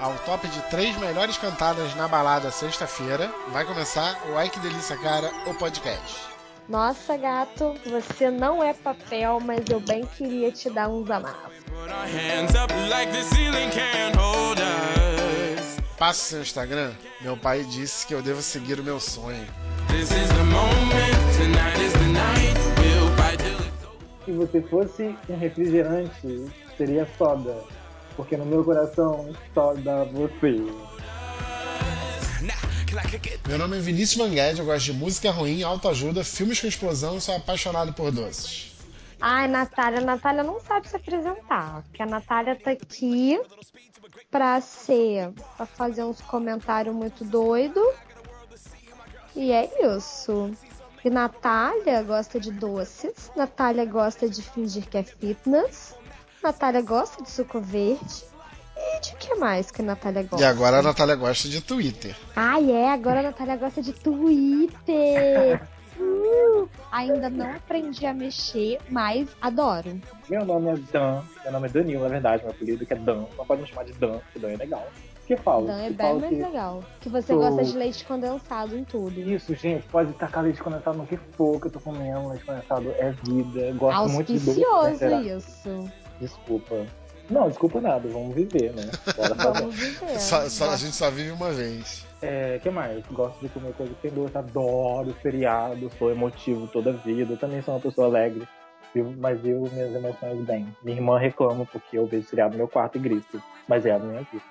ao 0.00 0.14
top 0.18 0.46
de 0.48 0.60
três 0.70 0.96
melhores 0.98 1.38
cantadas 1.38 1.94
na 1.94 2.06
balada 2.08 2.50
sexta-feira. 2.50 3.30
Vai 3.52 3.64
começar 3.64 4.18
o 4.30 4.36
Ai 4.36 4.48
Que 4.48 4.60
Delícia 4.60 4.96
Cara, 4.96 5.30
o 5.46 5.54
podcast. 5.54 6.36
Nossa, 6.68 7.16
gato, 7.16 7.74
você 7.86 8.30
não 8.30 8.62
é 8.62 8.74
papel, 8.74 9.38
mas 9.40 9.60
eu 9.70 9.78
bem 9.78 10.04
queria 10.04 10.50
te 10.50 10.68
dar 10.68 10.88
uns 10.88 11.08
amassos. 11.08 11.36
Passa 15.96 16.20
seu 16.20 16.42
Instagram. 16.42 16.92
Meu 17.20 17.36
pai 17.36 17.62
disse 17.64 18.06
que 18.06 18.14
eu 18.14 18.20
devo 18.20 18.42
seguir 18.42 18.80
o 18.80 18.84
meu 18.84 18.98
sonho. 18.98 19.46
Se 24.24 24.32
você 24.32 24.60
fosse 24.62 25.16
um 25.28 25.38
refrigerante, 25.38 26.50
seria 26.76 27.08
soda. 27.16 27.62
Porque 28.16 28.36
no 28.36 28.46
meu 28.46 28.64
coração, 28.64 29.34
soda 29.52 30.04
você. 30.06 30.64
Meu 33.46 33.58
nome 33.58 33.76
é 33.76 33.80
Vinícius 33.80 34.16
Manguede, 34.16 34.60
eu 34.60 34.66
gosto 34.66 34.86
de 34.86 34.92
música 34.94 35.30
ruim, 35.30 35.62
autoajuda, 35.62 36.24
filmes 36.24 36.60
com 36.60 36.66
explosão 36.66 37.18
e 37.18 37.20
sou 37.20 37.36
apaixonado 37.36 37.92
por 37.92 38.10
doces. 38.10 38.74
Ai, 39.20 39.48
Natália, 39.48 40.00
a 40.00 40.04
Natália 40.04 40.42
não 40.42 40.60
sabe 40.60 40.88
se 40.88 40.96
apresentar. 40.96 41.82
Porque 41.82 42.02
a 42.02 42.06
Natália 42.06 42.54
tá 42.56 42.70
aqui 42.70 43.40
pra 44.30 44.60
ser. 44.60 45.32
pra 45.56 45.66
fazer 45.66 46.04
uns 46.04 46.20
comentários 46.20 46.94
muito 46.94 47.24
doidos. 47.24 47.94
E 49.34 49.52
é 49.52 49.70
isso. 49.94 50.50
E 51.04 51.10
Natália 51.10 52.02
gosta 52.02 52.38
de 52.38 52.50
doces. 52.52 53.30
Natália 53.36 53.84
gosta 53.84 54.28
de 54.28 54.42
fingir 54.42 54.86
que 54.88 54.98
é 54.98 55.02
fitness. 55.02 55.94
Natália 56.42 56.82
gosta 56.82 57.22
de 57.22 57.30
suco 57.30 57.60
verde. 57.60 58.24
E 58.78 59.00
de 59.00 59.16
que 59.16 59.34
mais 59.36 59.70
que 59.70 59.80
a 59.82 59.84
Natália 59.84 60.22
gosta? 60.22 60.44
E 60.44 60.44
agora 60.48 60.78
a 60.78 60.82
Natália 60.82 61.16
gosta 61.16 61.48
de 61.48 61.60
Twitter. 61.60 62.14
Ah, 62.36 62.60
é, 62.60 62.90
agora 62.90 63.20
a 63.20 63.22
Natália 63.22 63.56
gosta 63.56 63.82
de 63.82 63.92
Twitter. 63.92 65.60
Uh, 65.98 66.68
ainda 66.92 67.30
não 67.30 67.50
aprendi 67.56 68.04
a 68.04 68.12
mexer, 68.12 68.78
mas 68.90 69.26
adoro. 69.40 69.98
Meu 70.28 70.44
nome 70.44 70.68
é 70.72 70.76
Dan. 70.92 71.22
Meu 71.42 71.52
nome 71.52 71.68
é 71.68 71.70
Danilo, 71.70 72.02
na 72.02 72.08
verdade. 72.10 72.42
Meu 72.42 72.52
apelido 72.52 72.84
que 72.84 72.92
é 72.92 72.96
Dan. 72.96 73.24
Não 73.38 73.46
pode 73.46 73.62
me 73.62 73.66
chamar 73.66 73.84
de 73.86 73.94
Dan, 73.94 74.18
porque 74.18 74.38
Dan 74.38 74.50
é 74.50 74.56
legal. 74.58 74.86
O 75.22 75.26
que 75.26 75.32
eu 75.32 75.38
falo? 75.38 75.66
Dan 75.68 75.78
é 75.84 75.88
bem 75.90 76.18
mais 76.18 76.28
que- 76.34 76.42
legal. 76.42 76.84
Que 77.00 77.08
você 77.08 77.28
sou- 77.32 77.38
gosta 77.38 77.64
de 77.64 77.78
leite 77.78 78.04
condensado 78.04 78.76
em 78.76 78.84
tudo. 78.84 79.18
Isso, 79.18 79.54
gente, 79.54 79.88
pode 79.88 80.12
tacar 80.12 80.44
leite 80.44 80.62
condensado 80.62 80.98
no 80.98 81.06
que 81.06 81.16
for 81.16 81.58
que 81.58 81.68
eu 81.68 81.70
tô 81.72 81.80
comendo. 81.80 82.28
Leite 82.28 82.44
condensado 82.44 82.90
é 82.98 83.12
vida. 83.24 83.72
Gosto 83.78 84.08
muito 84.10 84.32
de 84.34 84.38
doce. 84.38 84.60
né, 84.60 84.66
Auspicioso 84.66 84.98
será? 84.98 85.22
isso. 85.22 85.90
Desculpa. 86.20 86.86
Não, 87.28 87.48
desculpa 87.48 87.80
nada. 87.80 88.08
Vamos 88.08 88.34
viver, 88.34 88.72
né? 88.74 88.88
Bora. 89.16 89.34
Vamos 89.34 89.74
viver. 89.74 90.18
Só- 90.20 90.48
só- 90.48 90.70
a 90.70 90.76
gente 90.76 90.94
só 90.94 91.10
vive 91.10 91.30
uma 91.32 91.50
vez. 91.50 92.06
É, 92.22 92.58
que 92.62 92.70
mais? 92.70 93.04
Gosto 93.10 93.40
de 93.40 93.48
comer 93.48 93.72
coisa 93.74 93.92
que 93.94 94.00
tem 94.02 94.10
doce, 94.12 94.38
adoro 94.38 95.12
feriado, 95.22 95.90
sou 95.98 96.10
emotivo 96.10 96.66
toda 96.68 96.90
a 96.90 96.92
vida, 96.94 97.32
eu 97.34 97.36
também 97.36 97.60
sou 97.62 97.74
uma 97.74 97.80
pessoa 97.80 98.06
alegre, 98.06 98.48
vivo- 98.94 99.14
mas 99.18 99.38
vivo 99.40 99.68
minhas 99.72 99.94
emoções 99.94 100.38
bem. 100.46 100.66
Minha 100.82 100.96
irmã 100.96 101.18
reclama 101.18 101.66
porque 101.66 101.98
eu 101.98 102.06
vejo 102.06 102.26
feriado 102.28 102.52
no 102.52 102.58
meu 102.58 102.68
quarto 102.68 102.96
e 102.96 103.00
grito, 103.00 103.42
mas 103.68 103.84
é 103.84 103.90
a 103.92 103.98
minha 103.98 104.20
vida. 104.32 104.42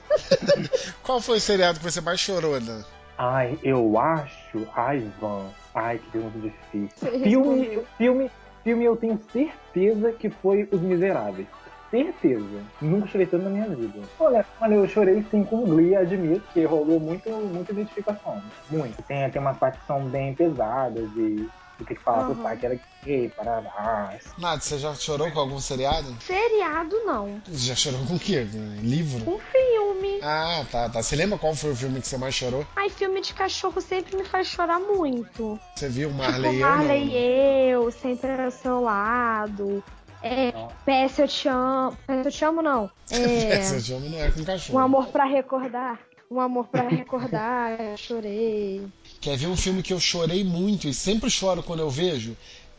Qual 1.02 1.20
foi 1.20 1.36
o 1.38 1.40
seriado 1.40 1.78
que 1.78 1.84
você 1.84 2.00
mais 2.00 2.20
chorou, 2.20 2.58
Dan? 2.60 2.82
Ai, 3.18 3.58
eu 3.62 3.98
acho. 3.98 4.66
Ai, 4.74 5.00
Van. 5.20 5.46
Ai, 5.74 5.98
que 5.98 6.10
pergunta 6.10 6.38
difícil. 6.38 7.22
Filme, 7.22 7.78
filme, 7.98 8.30
filme 8.62 8.84
eu 8.84 8.96
tenho 8.96 9.18
certeza 9.32 10.12
que 10.12 10.30
foi 10.30 10.68
Os 10.70 10.80
Miseráveis. 10.80 11.46
Certeza. 11.90 12.62
Nunca 12.80 13.08
chorei 13.08 13.26
tanto 13.26 13.44
na 13.44 13.50
minha 13.50 13.68
vida. 13.68 13.98
Olha, 14.18 14.46
olha, 14.60 14.74
eu 14.74 14.86
chorei 14.86 15.24
sim 15.28 15.42
com 15.42 15.64
Glee, 15.64 15.96
admito 15.96 16.46
que 16.52 16.64
rolou 16.64 17.00
muito, 17.00 17.28
muita 17.28 17.72
identificação. 17.72 18.40
Muito. 18.70 19.02
Tem, 19.02 19.28
tem 19.28 19.42
umas 19.42 19.58
partes 19.58 19.80
que 19.80 19.86
são 19.88 20.04
bem 20.04 20.32
pesadas 20.32 21.10
e 21.16 21.48
do 21.80 21.84
que 21.86 21.94
falar 21.96 22.24
pro 22.24 22.34
Aham. 22.34 22.42
pai 22.42 22.56
que 22.58 22.66
era 22.66 22.80
gay, 23.04 23.28
parará. 23.30 24.14
Nada, 24.38 24.60
você 24.60 24.78
já 24.78 24.94
chorou 24.94 25.30
com 25.30 25.40
algum 25.40 25.58
seriado? 25.58 26.14
Seriado, 26.20 26.94
não. 27.04 27.40
Você 27.46 27.66
já 27.68 27.74
chorou 27.74 28.04
com 28.06 28.14
o 28.14 28.18
quê? 28.18 28.46
Com 28.52 28.80
livro? 28.86 29.28
Um 29.30 29.38
filme. 29.38 30.20
Ah, 30.22 30.64
tá, 30.70 30.88
tá. 30.90 31.02
Você 31.02 31.16
lembra 31.16 31.38
qual 31.38 31.54
foi 31.54 31.72
o 31.72 31.76
filme 31.76 32.00
que 32.00 32.06
você 32.06 32.18
mais 32.18 32.34
chorou? 32.34 32.66
Ai, 32.76 32.90
filme 32.90 33.20
de 33.22 33.32
cachorro 33.34 33.80
sempre 33.80 34.16
me 34.16 34.24
faz 34.24 34.46
chorar 34.48 34.78
muito. 34.78 35.58
Você 35.74 35.88
viu 35.88 36.10
Tipo, 36.10 36.22
Marley 36.22 36.52
e 36.56 36.60
eu? 36.60 36.68
Marley 36.68 37.04
não? 37.06 37.12
e 37.12 37.70
eu, 37.70 37.90
sempre 37.90 38.30
ao 38.42 38.50
seu 38.50 38.80
lado. 38.80 39.82
É. 40.22 40.52
PS 40.84 41.18
eu 41.20 41.28
te 41.28 41.48
amo. 41.48 41.96
PS 42.06 42.24
eu 42.26 42.30
te 42.30 42.44
amo, 42.44 42.62
não. 42.62 42.90
É, 43.10 43.58
Esse 43.60 43.80
filme 43.80 44.10
não 44.10 44.18
é 44.18 44.30
com 44.30 44.44
cachorro. 44.44 44.78
um 44.78 44.82
amor 44.82 45.06
pra 45.06 45.24
recordar. 45.24 45.98
Um 46.30 46.38
amor 46.40 46.68
pra 46.68 46.82
recordar. 46.82 47.80
Eu 47.80 47.96
chorei. 47.96 48.86
Quer 49.20 49.36
ver 49.36 49.48
um 49.48 49.56
filme 49.56 49.82
que 49.82 49.92
eu 49.92 50.00
chorei 50.00 50.42
muito 50.42 50.88
e 50.88 50.94
sempre 50.94 51.28
choro 51.30 51.62
quando 51.62 51.80
eu 51.80 51.90
vejo? 51.90 52.36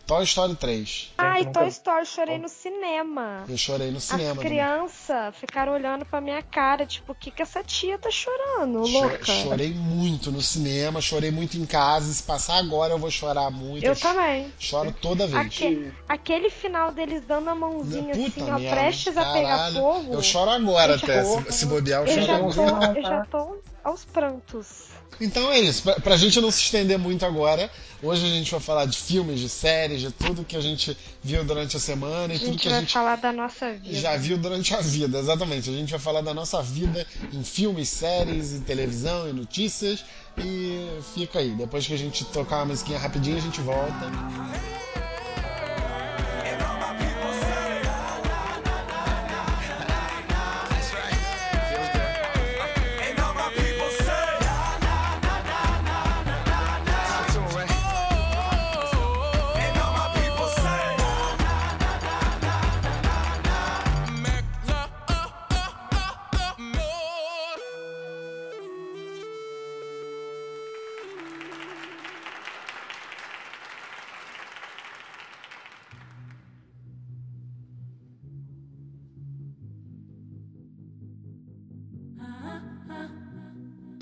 Toy 0.07 0.24
Story 0.24 0.56
3. 0.56 1.13
Ai, 1.19 1.44
nunca- 1.46 1.59
Toy 1.59 1.69
Story, 1.69 2.06
chorei 2.07 2.38
no 2.40 2.50
cinema. 2.50 3.46
Eu 3.47 3.56
chorei 3.56 3.91
no 3.91 3.97
As 3.97 4.03
cinema. 4.03 4.29
também. 4.35 4.50
crianças 4.50 5.35
ficaram 5.35 5.72
olhando 5.74 6.03
pra 6.03 6.19
minha 6.19 6.41
cara, 6.41 6.85
tipo, 6.85 7.12
o 7.12 7.16
que 7.16 7.30
que 7.30 7.41
essa 7.44 7.63
tia 7.63 7.97
tá 8.00 8.09
chorando, 8.09 8.85
Cho- 8.88 9.00
louca? 9.00 9.24
Chorei 9.24 9.72
muito 9.72 10.31
no 10.31 10.41
cinema, 10.41 11.00
chorei 11.00 11.30
muito 11.31 11.56
em 11.57 11.66
casa. 11.66 12.09
e 12.09 12.13
Se 12.16 12.24
passar 12.24 12.57
agora 12.57 12.94
eu 12.94 12.97
vou 12.97 13.12
chorar 13.12 13.51
muito. 13.51 13.85
Eu 13.85 13.94
cho- 13.96 14.01
também. 14.01 14.51
Choro 14.59 14.91
toda 15.00 15.28
vez. 15.28 15.46
Aque- 15.46 15.94
aquele 16.09 16.50
final 16.50 16.91
deles 16.91 17.24
dando 17.25 17.50
a 17.51 17.56
mãozinha 17.56 18.13
Puta 18.16 18.41
assim, 18.41 18.51
ó, 18.51 18.57
merda, 18.59 18.75
prestes 18.75 19.16
a 19.16 19.31
pegar 19.31 19.47
caralho. 19.57 19.75
fogo. 19.75 20.13
Eu 20.13 20.24
choro 20.24 20.50
agora 20.50 20.97
Gente, 20.97 21.12
até. 21.12 21.24
Se, 21.24 21.51
se 21.53 21.66
bobear, 21.68 22.01
eu 22.01 22.07
Eu 22.07 22.25
choro 22.25 22.51
já, 22.51 22.91
tô, 22.94 23.00
eu 23.00 23.01
já 23.03 23.25
tô 23.28 23.62
aos 23.84 24.03
prantos. 24.03 24.88
Então 25.20 25.52
é 25.52 25.60
isso. 25.60 25.84
Pra, 25.84 25.96
pra 26.00 26.18
gente 26.18 26.40
não 26.42 26.50
se 26.50 26.62
estender 26.62 26.98
muito 26.98 27.26
agora, 27.26 27.70
hoje 28.02 28.26
a 28.26 28.30
gente 28.30 28.50
vai 28.52 28.60
falar 28.60 28.86
de 28.86 28.98
filmes, 28.98 29.40
de 29.40 29.50
séries, 29.50 30.02
de 30.02 30.12
tudo 30.12 30.44
que 30.44 30.56
a 30.58 30.62
gente 30.62 30.98
viu 31.22 31.44
durante 31.44 31.78
a 31.78 31.80
semana 31.80 32.34
e 32.34 32.38
A 32.38 32.40
tudo 32.40 32.58
que 32.58 32.68
a 32.68 32.72
vai 32.72 32.80
gente 32.82 32.94
falar 32.94 33.18
da 33.18 33.32
nossa 33.32 33.72
vida. 33.74 33.94
já 34.00 34.18
viu 34.18 34.38
durante 34.38 34.74
a 34.74 34.82
vida, 34.82 35.20
exatamente. 35.20 35.70
A 35.70 35.74
gente 35.74 35.92
vai 35.92 36.00
falar 36.00 36.22
da 36.22 36.34
nossa 36.34 36.62
vida 36.64 37.06
em 37.32 37.44
filmes, 37.44 37.90
séries, 37.90 38.54
em 38.54 38.62
televisão 38.62 39.30
e 39.30 39.34
notícias. 39.34 40.04
E 40.38 40.88
fica 41.14 41.40
aí. 41.40 41.52
Depois 41.52 41.86
que 41.86 41.94
a 41.94 41.98
gente 41.98 42.24
tocar 42.26 42.58
uma 42.58 42.66
musiquinha 42.68 42.98
rapidinho, 42.98 43.38
a 43.38 43.42
gente 43.42 43.60
volta. 43.62 44.10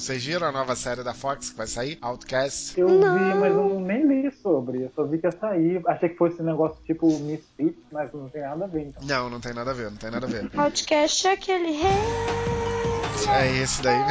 Vocês 0.09 0.25
viram 0.25 0.47
a 0.47 0.51
nova 0.51 0.75
série 0.75 1.03
da 1.03 1.13
Fox 1.13 1.51
que 1.51 1.55
vai 1.55 1.67
sair? 1.67 1.99
Outcast? 2.01 2.79
Eu 2.79 2.87
vi, 2.87 2.95
Não. 2.95 3.39
mas 3.39 3.53
eu 3.53 3.63
não- 3.69 3.79
nem 3.79 4.07
li 4.07 4.31
sobre. 4.41 4.81
Eu 4.81 4.91
só 4.95 5.03
vi 5.03 5.19
que 5.19 5.27
ia 5.27 5.31
sair. 5.31 5.83
Achei 5.85 6.09
que 6.09 6.17
fosse 6.17 6.41
um 6.41 6.45
negócio 6.45 6.79
tipo 6.83 7.07
Misfits, 7.19 7.77
mas 7.91 8.11
não 8.11 8.27
tem 8.27 8.41
nada 8.41 8.65
a 8.65 8.67
ver. 8.67 8.87
Então. 8.87 9.03
Não, 9.05 9.29
não 9.29 9.39
tem 9.39 9.53
nada 9.53 9.69
a 9.69 9.73
ver, 9.75 9.91
não 9.91 9.97
tem 9.97 10.09
nada 10.09 10.25
a 10.25 10.29
ver. 10.29 10.49
Podcast 10.49 11.27
é 11.27 11.33
aquele 11.33 11.73
rei. 11.73 12.78
É 13.27 13.57
esse 13.57 13.81
daí, 13.81 14.05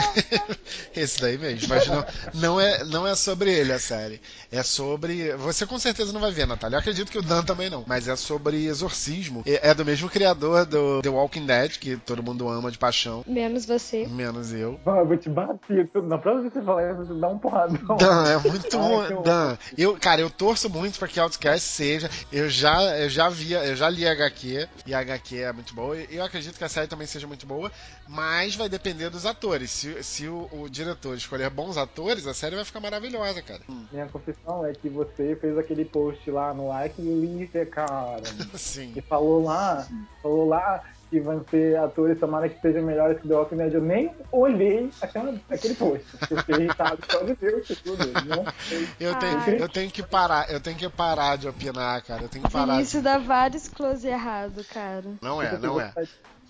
esse 0.95 1.21
daí 1.21 1.39
mesmo. 1.39 1.69
Mas 1.69 1.87
não, 1.87 2.05
não, 2.35 2.61
é, 2.61 2.85
não 2.85 3.07
é 3.07 3.15
sobre 3.15 3.53
ele 3.53 3.73
a 3.73 3.79
série. 3.79 4.21
É 4.51 4.63
sobre. 4.63 5.35
Você 5.37 5.67
com 5.67 5.79
certeza 5.79 6.13
não 6.13 6.21
vai 6.21 6.33
ver, 6.33 6.47
Natália. 6.47 6.77
Eu 6.77 6.81
acredito 6.81 7.11
que 7.11 7.19
o 7.19 7.23
Dan 7.23 7.43
também 7.43 7.71
não. 7.71 7.85
Mas 7.87 8.09
é 8.09 8.17
sobre 8.17 8.67
exorcismo. 8.67 9.43
É 9.47 9.69
é 9.69 9.75
do 9.75 9.85
mesmo 9.85 10.09
criador 10.09 10.65
do 10.65 11.03
The 11.03 11.09
Walking 11.11 11.45
Dead, 11.47 11.79
que 11.79 11.97
todo 11.97 12.23
mundo 12.23 12.49
ama 12.49 12.71
de 12.71 12.79
paixão. 12.79 13.23
Menos 13.27 13.67
você. 13.67 14.07
Menos 14.07 14.53
eu. 14.53 14.81
Mano, 14.85 15.01
eu 15.01 15.07
vou 15.07 15.17
te 15.17 15.29
bater. 15.29 15.91
Na 15.95 16.19
próxima 16.19 16.43
vez 16.43 16.53
que 16.53 16.59
você 16.59 16.65
falar 16.65 16.91
isso, 16.91 17.05
você 17.05 17.21
dá 17.21 17.29
um 17.29 17.39
porradão. 17.39 17.97
Dan, 17.97 18.25
é 18.25 18.39
muito 18.39 18.79
horror. 18.79 19.23
Dan, 19.23 19.59
eu, 19.77 19.97
cara, 19.99 20.21
eu 20.21 20.31
torço 20.31 20.71
muito 20.71 20.99
pra 20.99 21.07
que 21.07 21.21
Outcast 21.21 21.69
seja. 21.69 22.11
Eu 22.33 22.49
já, 22.49 22.81
eu 22.99 23.09
já 23.09 23.29
via, 23.29 23.65
eu 23.65 23.77
já 23.77 23.91
li 23.91 24.07
a 24.07 24.13
HQ 24.13 24.69
e 24.87 24.95
a 24.95 25.01
HQ 25.01 25.37
é 25.37 25.53
muito 25.53 25.75
boa. 25.75 25.97
E 25.97 26.17
eu 26.17 26.25
acredito 26.25 26.57
que 26.57 26.65
a 26.65 26.69
série 26.69 26.87
também 26.87 27.07
seja 27.07 27.27
muito 27.27 27.47
boa, 27.47 27.71
mas 28.07 28.55
vai 28.57 28.69
depender 28.69 28.98
dos 29.11 29.25
atores. 29.25 29.71
Se, 29.71 30.03
se 30.03 30.29
o, 30.29 30.49
o 30.53 30.69
diretor 30.69 31.17
escolher 31.17 31.51
bons 31.51 31.77
atores, 31.77 32.27
a 32.27 32.35
série 32.35 32.57
vai 32.57 32.65
ficar 32.65 32.81
maravilhosa, 32.81 33.41
cara. 33.43 33.61
Minha 33.93 34.07
confissão 34.07 34.67
é 34.67 34.73
que 34.73 34.89
você 34.89 35.37
fez 35.41 35.57
aquele 35.57 35.85
post 35.85 36.31
lá 36.31 36.53
no 36.53 36.69
Like 36.69 37.01
Delícia, 37.01 37.65
cara. 37.65 38.23
Sim. 38.55 38.93
E 38.97 39.01
falou 39.01 39.45
lá, 39.45 39.87
falou 40.23 40.49
lá 40.49 40.83
que 41.11 41.21
vão 41.21 41.45
ser 41.51 41.77
atores, 41.79 42.19
tomara 42.19 42.49
que 42.49 42.61
sejam 42.61 42.83
melhores 42.83 43.21
que 43.21 43.29
The 43.29 43.35
Walking 43.35 43.57
Dead. 43.57 43.75
Eu 43.75 43.83
nem 43.83 44.11
olhei 44.31 44.91
aquela, 45.01 45.35
aquele 45.51 45.75
post. 45.75 46.07
Eu 46.31 46.37
fiquei 46.39 46.55
irritado 46.57 46.99
só 47.11 47.23
de 47.23 47.35
ver 47.35 47.55
o 47.55 47.61
título 47.61 47.97
dele. 47.97 48.13
Não 48.27 48.45
sei. 48.69 48.89
Eu 49.01 49.15
tenho, 49.15 49.41
eu 49.57 49.69
tenho 49.69 49.91
que 49.91 50.03
parar, 50.03 50.51
eu 50.51 50.61
tenho 50.61 50.77
que 50.77 50.89
parar 50.89 51.37
de 51.37 51.49
opinar, 51.49 52.03
cara. 52.03 52.23
Eu 52.23 52.29
tenho 52.29 52.45
que 52.45 52.51
parar. 52.51 52.81
Isso 52.81 53.01
dá 53.01 53.19
vários 53.19 53.69
close 53.69 54.07
errado, 54.07 54.65
cara. 54.73 55.05
Não 55.21 55.43
é, 55.43 55.59
não 55.59 55.81
é. 55.81 55.93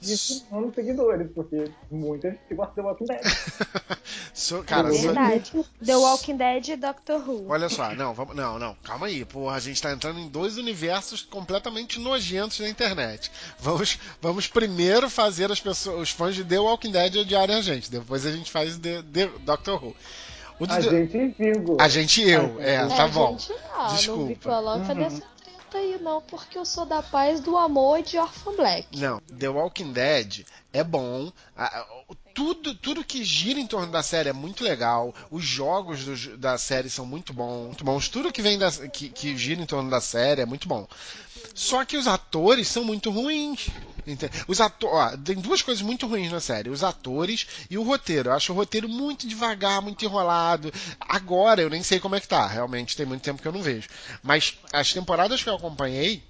Isso 0.01 0.47
não 0.51 0.73
seguidores, 0.73 1.29
porque 1.35 1.71
muita 1.91 2.31
gente 2.31 2.55
gosta 2.55 2.71
de 2.71 2.77
The 2.77 2.83
Walking 2.83 3.05
Dead. 3.07 3.21
Sou- 4.33 4.63
cara, 4.65 4.93
sou- 4.93 5.03
Verdade. 5.03 5.53
The 5.85 5.97
Walking 5.97 6.37
Dead 6.37 6.69
e 6.69 6.77
Doctor 6.77 7.29
Who. 7.29 7.47
olha 7.49 7.69
só, 7.69 7.93
não, 7.95 8.15
vamos, 8.15 8.37
não, 8.37 8.59
não, 8.59 8.75
calma 8.85 9.07
aí, 9.09 9.25
porra, 9.25 9.57
a 9.57 9.61
gente 9.61 9.81
tá 9.83 9.93
entrando 9.93 10.21
em 10.21 10.29
dois 10.29 10.57
universos 10.57 11.23
completamente 11.23 11.99
nojentos 11.99 12.61
na 12.61 12.69
internet. 12.69 13.31
Vamos, 13.59 13.99
vamos 14.23 14.47
primeiro 14.47 15.11
fazer 15.11 15.51
as 15.51 15.61
pessoas, 15.61 16.01
os 16.03 16.11
fãs 16.11 16.35
de 16.35 16.45
The 16.45 16.59
Walking 16.59 16.93
Dead 16.93 17.17
odiarem 17.17 17.57
a 17.57 17.61
gente, 17.63 17.91
depois 17.91 18.25
a 18.25 18.31
gente 18.31 18.51
faz 18.51 18.79
The, 18.79 19.03
The 19.03 19.27
Doctor 19.41 19.83
Who. 19.85 19.97
O 20.61 20.65
A 20.65 20.69
The- 20.69 20.83
gente, 20.83 21.35
vírgula. 21.39 21.83
a 21.83 21.89
gente 21.89 22.23
e 22.23 22.31
eu, 22.31 22.57
é, 22.61 22.75
É, 22.77 22.87
tá 22.87 23.07
bom. 23.09 23.37
Gente, 23.39 23.53
não, 23.77 23.95
Desculpa. 23.95 24.51
não 24.63 24.77
Uhum. 24.95 24.95
nessa 24.95 25.23
treta 25.69 25.79
aí, 25.79 25.99
não, 26.01 26.21
porque 26.23 26.59
eu 26.59 26.65
sou 26.65 26.85
da 26.85 27.03
paz, 27.03 27.41
do 27.41 27.57
amor 27.57 28.01
e 28.01 28.03
de 28.03 28.19
Orphan 28.19 28.57
Black. 28.57 28.99
Não, 28.99 29.21
The 29.21 29.49
Walking 29.49 29.93
Dead 29.93 30.47
é 30.73 30.83
bom. 30.83 31.31
Tudo, 32.39 32.73
tudo 32.73 33.05
que 33.05 33.25
gira 33.25 33.59
em 33.59 33.67
torno 33.67 33.91
da 33.91 34.01
série 34.01 34.29
é 34.29 34.33
muito 34.33 34.63
legal. 34.63 35.13
Os 35.29 35.45
jogos 35.45 36.05
do 36.05 36.37
da 36.37 36.57
série 36.57 36.89
são 36.89 37.05
muito 37.05 37.33
bons, 37.33 37.67
muito 37.67 37.85
bons. 37.85 38.09
Tudo 38.09 38.33
que 38.33 38.41
vem 38.41 38.57
da, 38.57 38.71
que, 38.71 39.09
que 39.09 39.37
gira 39.37 39.61
em 39.61 39.67
torno 39.67 39.91
da 39.91 40.01
série 40.01 40.43
é 40.43 40.47
muito 40.47 40.69
bom. 40.69 40.87
Só 41.53 41.85
que 41.85 41.97
os 41.97 42.07
atores 42.07 42.69
são 42.69 42.85
muito 42.85 43.11
ruins. 43.11 43.67
Os 44.47 44.61
ato 44.61 44.87
ó, 44.87 45.17
tem 45.17 45.35
duas 45.35 45.63
coisas 45.63 45.83
muito 45.83 46.07
ruins 46.07 46.31
na 46.31 46.39
série: 46.39 46.71
os 46.71 46.85
atores 46.85 47.45
e 47.69 47.77
o 47.77 47.83
roteiro. 47.83 48.29
Eu 48.29 48.35
acho 48.35 48.53
o 48.53 48.57
roteiro 48.57 48.89
muito 48.89 49.27
devagar, 49.27 49.83
muito 49.83 50.05
enrolado. 50.05 50.73
Agora 51.01 51.61
eu 51.61 51.69
nem 51.69 51.83
sei 51.83 51.99
como 51.99 52.15
é 52.15 52.21
que 52.21 52.29
tá. 52.29 52.47
Realmente 52.47 52.97
tem 52.97 53.05
muito 53.05 53.23
tempo 53.23 53.43
que 53.43 53.49
eu 53.49 53.53
não 53.53 53.63
vejo. 53.63 53.89
Mas 54.23 54.57
as 54.73 54.93
temporadas 54.93 55.43
que 55.43 55.49
eu 55.49 55.57
acompanhei 55.57 56.23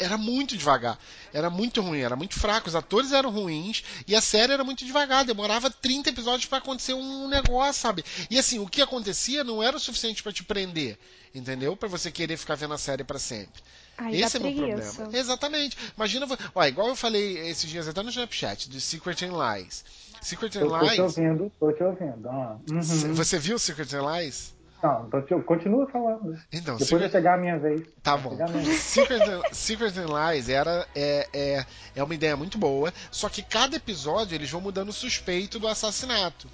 era 0.00 0.16
muito 0.18 0.56
devagar. 0.56 0.98
Era 1.32 1.48
muito 1.48 1.80
ruim, 1.80 2.00
era 2.00 2.16
muito 2.16 2.38
fraco. 2.38 2.68
Os 2.68 2.74
atores 2.74 3.12
eram 3.12 3.30
ruins 3.30 3.84
e 4.08 4.16
a 4.16 4.20
série 4.20 4.52
era 4.52 4.64
muito 4.64 4.84
devagar. 4.84 5.24
Demorava 5.24 5.70
30 5.70 6.10
episódios 6.10 6.46
pra 6.46 6.58
acontecer 6.58 6.94
um 6.94 7.28
negócio, 7.28 7.80
sabe? 7.82 8.04
E 8.30 8.38
assim, 8.38 8.58
o 8.58 8.66
que 8.66 8.82
acontecia 8.82 9.44
não 9.44 9.62
era 9.62 9.76
o 9.76 9.80
suficiente 9.80 10.22
pra 10.22 10.32
te 10.32 10.42
prender, 10.42 10.98
entendeu? 11.34 11.76
Pra 11.76 11.88
você 11.88 12.10
querer 12.10 12.36
ficar 12.36 12.56
vendo 12.56 12.74
a 12.74 12.78
série 12.78 13.04
pra 13.04 13.18
sempre. 13.18 13.62
Ai, 13.98 14.16
Esse 14.20 14.38
é 14.38 14.40
o 14.40 14.42
meu 14.42 14.54
problema. 14.54 15.16
Exatamente. 15.16 15.76
Imagina, 15.94 16.26
ó, 16.54 16.64
igual 16.64 16.88
eu 16.88 16.96
falei 16.96 17.38
esses 17.50 17.68
dias 17.68 17.86
até 17.86 18.02
no 18.02 18.08
Snapchat, 18.08 18.70
do 18.70 18.80
Secret 18.80 19.22
and 19.26 19.32
Lies. 19.36 19.84
Secret 20.22 20.56
and 20.56 20.60
Eu 20.62 20.68
tô 20.70 20.78
te 20.78 20.88
Lies. 20.90 20.98
ouvindo, 20.98 21.52
tô 21.60 21.72
te 21.72 21.82
ouvindo. 21.82 22.28
Ah, 22.28 22.56
uhum. 22.70 22.80
Você 23.14 23.38
viu 23.38 23.58
Secret 23.58 23.92
and 23.94 24.10
Lies? 24.16 24.54
Não, 24.82 25.08
te, 25.22 25.34
continua 25.42 25.86
falando. 25.88 26.38
Então, 26.52 26.74
Depois 26.76 26.88
Secret- 26.88 27.00
vai 27.00 27.10
chegar 27.10 27.34
a 27.34 27.36
minha 27.38 27.58
vez. 27.58 27.82
Tá 28.02 28.16
bom. 28.16 28.36
a. 28.40 28.46
Secret 28.76 29.20
and, 29.22 29.42
Secret 29.52 29.98
and 29.98 30.06
Lies 30.06 30.48
era, 30.48 30.86
é, 30.94 31.28
é, 31.32 31.66
é 31.96 32.02
uma 32.02 32.14
ideia 32.14 32.36
muito 32.36 32.56
boa, 32.58 32.92
só 33.10 33.28
que 33.28 33.42
cada 33.42 33.76
episódio 33.76 34.34
eles 34.34 34.50
vão 34.50 34.60
mudando 34.60 34.88
o 34.88 34.92
suspeito 34.92 35.58
do 35.58 35.68
assassinato. 35.68 36.48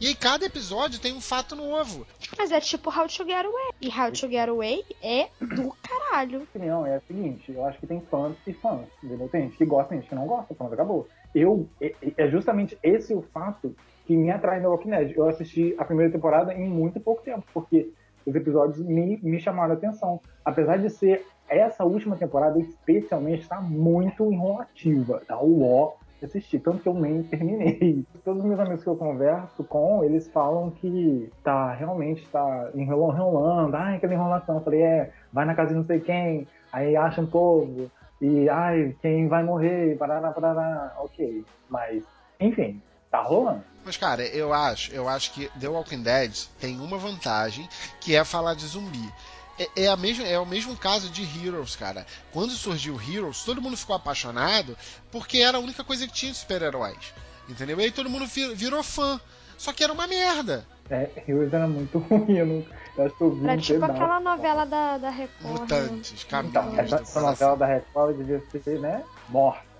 E 0.00 0.08
aí 0.08 0.14
cada 0.14 0.44
episódio 0.44 0.98
tem 0.98 1.12
um 1.12 1.20
fato 1.20 1.54
novo. 1.54 2.04
Mas 2.36 2.50
é 2.50 2.60
tipo 2.60 2.90
How 2.90 3.06
to 3.06 3.24
Get 3.24 3.44
Away. 3.44 3.70
E 3.80 3.88
How 3.88 4.10
to 4.10 4.28
Get 4.28 4.48
Away 4.48 4.84
é 5.00 5.28
do 5.40 5.72
caralho. 5.82 6.30
Minha 6.30 6.42
opinião 6.42 6.86
é 6.86 6.96
a 6.96 7.00
seguinte, 7.00 7.52
eu 7.52 7.64
acho 7.64 7.78
que 7.78 7.86
tem 7.86 8.00
fãs 8.10 8.34
e 8.46 8.52
fãs, 8.52 8.86
entendeu? 9.02 9.28
Tem 9.28 9.42
gente 9.42 9.56
que 9.56 9.64
gosta, 9.64 9.90
tem 9.90 9.98
gente 10.00 10.08
que 10.08 10.14
não 10.14 10.26
gosta, 10.26 10.54
pronto, 10.54 10.72
acabou. 10.74 11.08
Eu, 11.34 11.68
é, 11.80 11.94
é 12.16 12.28
justamente 12.28 12.76
esse 12.82 13.14
o 13.14 13.22
fato 13.32 13.76
que 14.12 14.16
me 14.16 14.30
atrai 14.30 14.60
no 14.60 14.68
Walking 14.70 14.90
Dead. 14.90 15.16
Eu 15.16 15.26
assisti 15.26 15.74
a 15.78 15.84
primeira 15.84 16.12
temporada 16.12 16.52
em 16.52 16.68
muito 16.68 17.00
pouco 17.00 17.22
tempo, 17.22 17.44
porque 17.54 17.90
os 18.26 18.34
episódios 18.34 18.78
me, 18.78 19.18
me 19.22 19.40
chamaram 19.40 19.72
a 19.72 19.76
atenção. 19.76 20.20
Apesar 20.44 20.76
de 20.76 20.90
ser 20.90 21.24
essa 21.48 21.82
última 21.82 22.14
temporada, 22.16 22.58
especialmente, 22.58 23.42
está 23.42 23.60
muito 23.60 24.30
enrolativa, 24.30 25.22
tá? 25.26 25.40
O 25.40 25.64
ó 25.64 25.94
assistir, 26.22 26.60
tanto 26.60 26.82
que 26.82 26.88
eu 26.88 26.94
nem 26.94 27.22
terminei. 27.24 28.04
Todos 28.22 28.42
os 28.42 28.48
meus 28.48 28.60
amigos 28.60 28.84
que 28.84 28.88
eu 28.88 28.94
converso 28.94 29.64
com, 29.64 30.04
eles 30.04 30.28
falam 30.28 30.70
que 30.70 31.28
tá, 31.42 31.72
realmente 31.72 32.28
tá 32.28 32.70
enrolando, 32.74 33.16
enrolando, 33.16 33.74
ai, 33.74 33.96
aquela 33.96 34.14
enrolação. 34.14 34.56
Eu 34.56 34.60
falei, 34.60 34.82
é, 34.82 35.10
vai 35.32 35.44
na 35.44 35.54
casa 35.54 35.70
de 35.70 35.76
não 35.76 35.84
sei 35.84 35.98
quem, 35.98 36.46
aí 36.72 36.94
acha 36.94 37.20
um 37.20 37.26
povo, 37.26 37.90
e 38.20 38.48
ai, 38.48 38.94
quem 39.02 39.26
vai 39.26 39.42
morrer, 39.42 39.96
parará, 39.98 40.30
parará, 40.30 40.94
ok. 40.98 41.44
Mas, 41.68 42.04
enfim, 42.38 42.80
tá 43.10 43.20
rolando. 43.20 43.71
Mas, 43.84 43.96
cara, 43.96 44.24
eu 44.26 44.52
acho, 44.54 44.92
eu 44.92 45.08
acho 45.08 45.32
que 45.32 45.48
The 45.58 45.68
Walking 45.68 46.02
Dead 46.02 46.32
tem 46.60 46.78
uma 46.80 46.96
vantagem, 46.98 47.68
que 48.00 48.14
é 48.14 48.24
falar 48.24 48.54
de 48.54 48.66
zumbi. 48.66 49.12
É, 49.58 49.68
é, 49.84 49.88
a 49.88 49.96
mesma, 49.96 50.24
é 50.24 50.38
o 50.38 50.46
mesmo 50.46 50.76
caso 50.76 51.10
de 51.10 51.22
Heroes, 51.46 51.76
cara. 51.76 52.06
Quando 52.32 52.52
surgiu 52.52 52.98
Heroes, 53.00 53.44
todo 53.44 53.60
mundo 53.60 53.76
ficou 53.76 53.94
apaixonado 53.96 54.76
porque 55.10 55.38
era 55.38 55.58
a 55.58 55.60
única 55.60 55.82
coisa 55.84 56.06
que 56.06 56.12
tinha 56.12 56.32
de 56.32 56.38
super-heróis. 56.38 57.12
Entendeu? 57.48 57.78
E 57.80 57.84
aí 57.84 57.90
todo 57.90 58.08
mundo 58.08 58.26
vir- 58.26 58.54
virou 58.54 58.82
fã. 58.82 59.20
Só 59.58 59.72
que 59.72 59.84
era 59.84 59.92
uma 59.92 60.06
merda. 60.06 60.66
É, 60.88 61.10
Heroes 61.28 61.52
era 61.52 61.66
muito 61.68 61.98
ruim, 62.08 62.36
eu, 62.38 62.46
não, 62.46 62.66
eu 62.96 63.04
acho 63.06 63.14
que 63.16 63.22
eu 63.22 63.30
vi 63.34 63.44
Era 63.44 63.52
um 63.52 63.56
tipo 63.58 63.80
pedaço. 63.80 63.92
aquela 63.92 64.20
novela 64.20 64.64
da, 64.64 64.98
da 64.98 65.10
Record. 65.10 65.42
né? 65.44 65.60
Mutantes, 65.60 66.26
Então, 66.28 66.40
caminhos 66.52 66.78
essa, 66.78 66.96
do 66.96 67.02
essa 67.02 67.20
coração. 67.20 67.48
novela 67.50 67.56
da 67.56 67.66
Record 67.66 68.16
devia 68.16 68.42
ser, 68.62 68.78
né, 68.80 69.02
morta. 69.28 69.71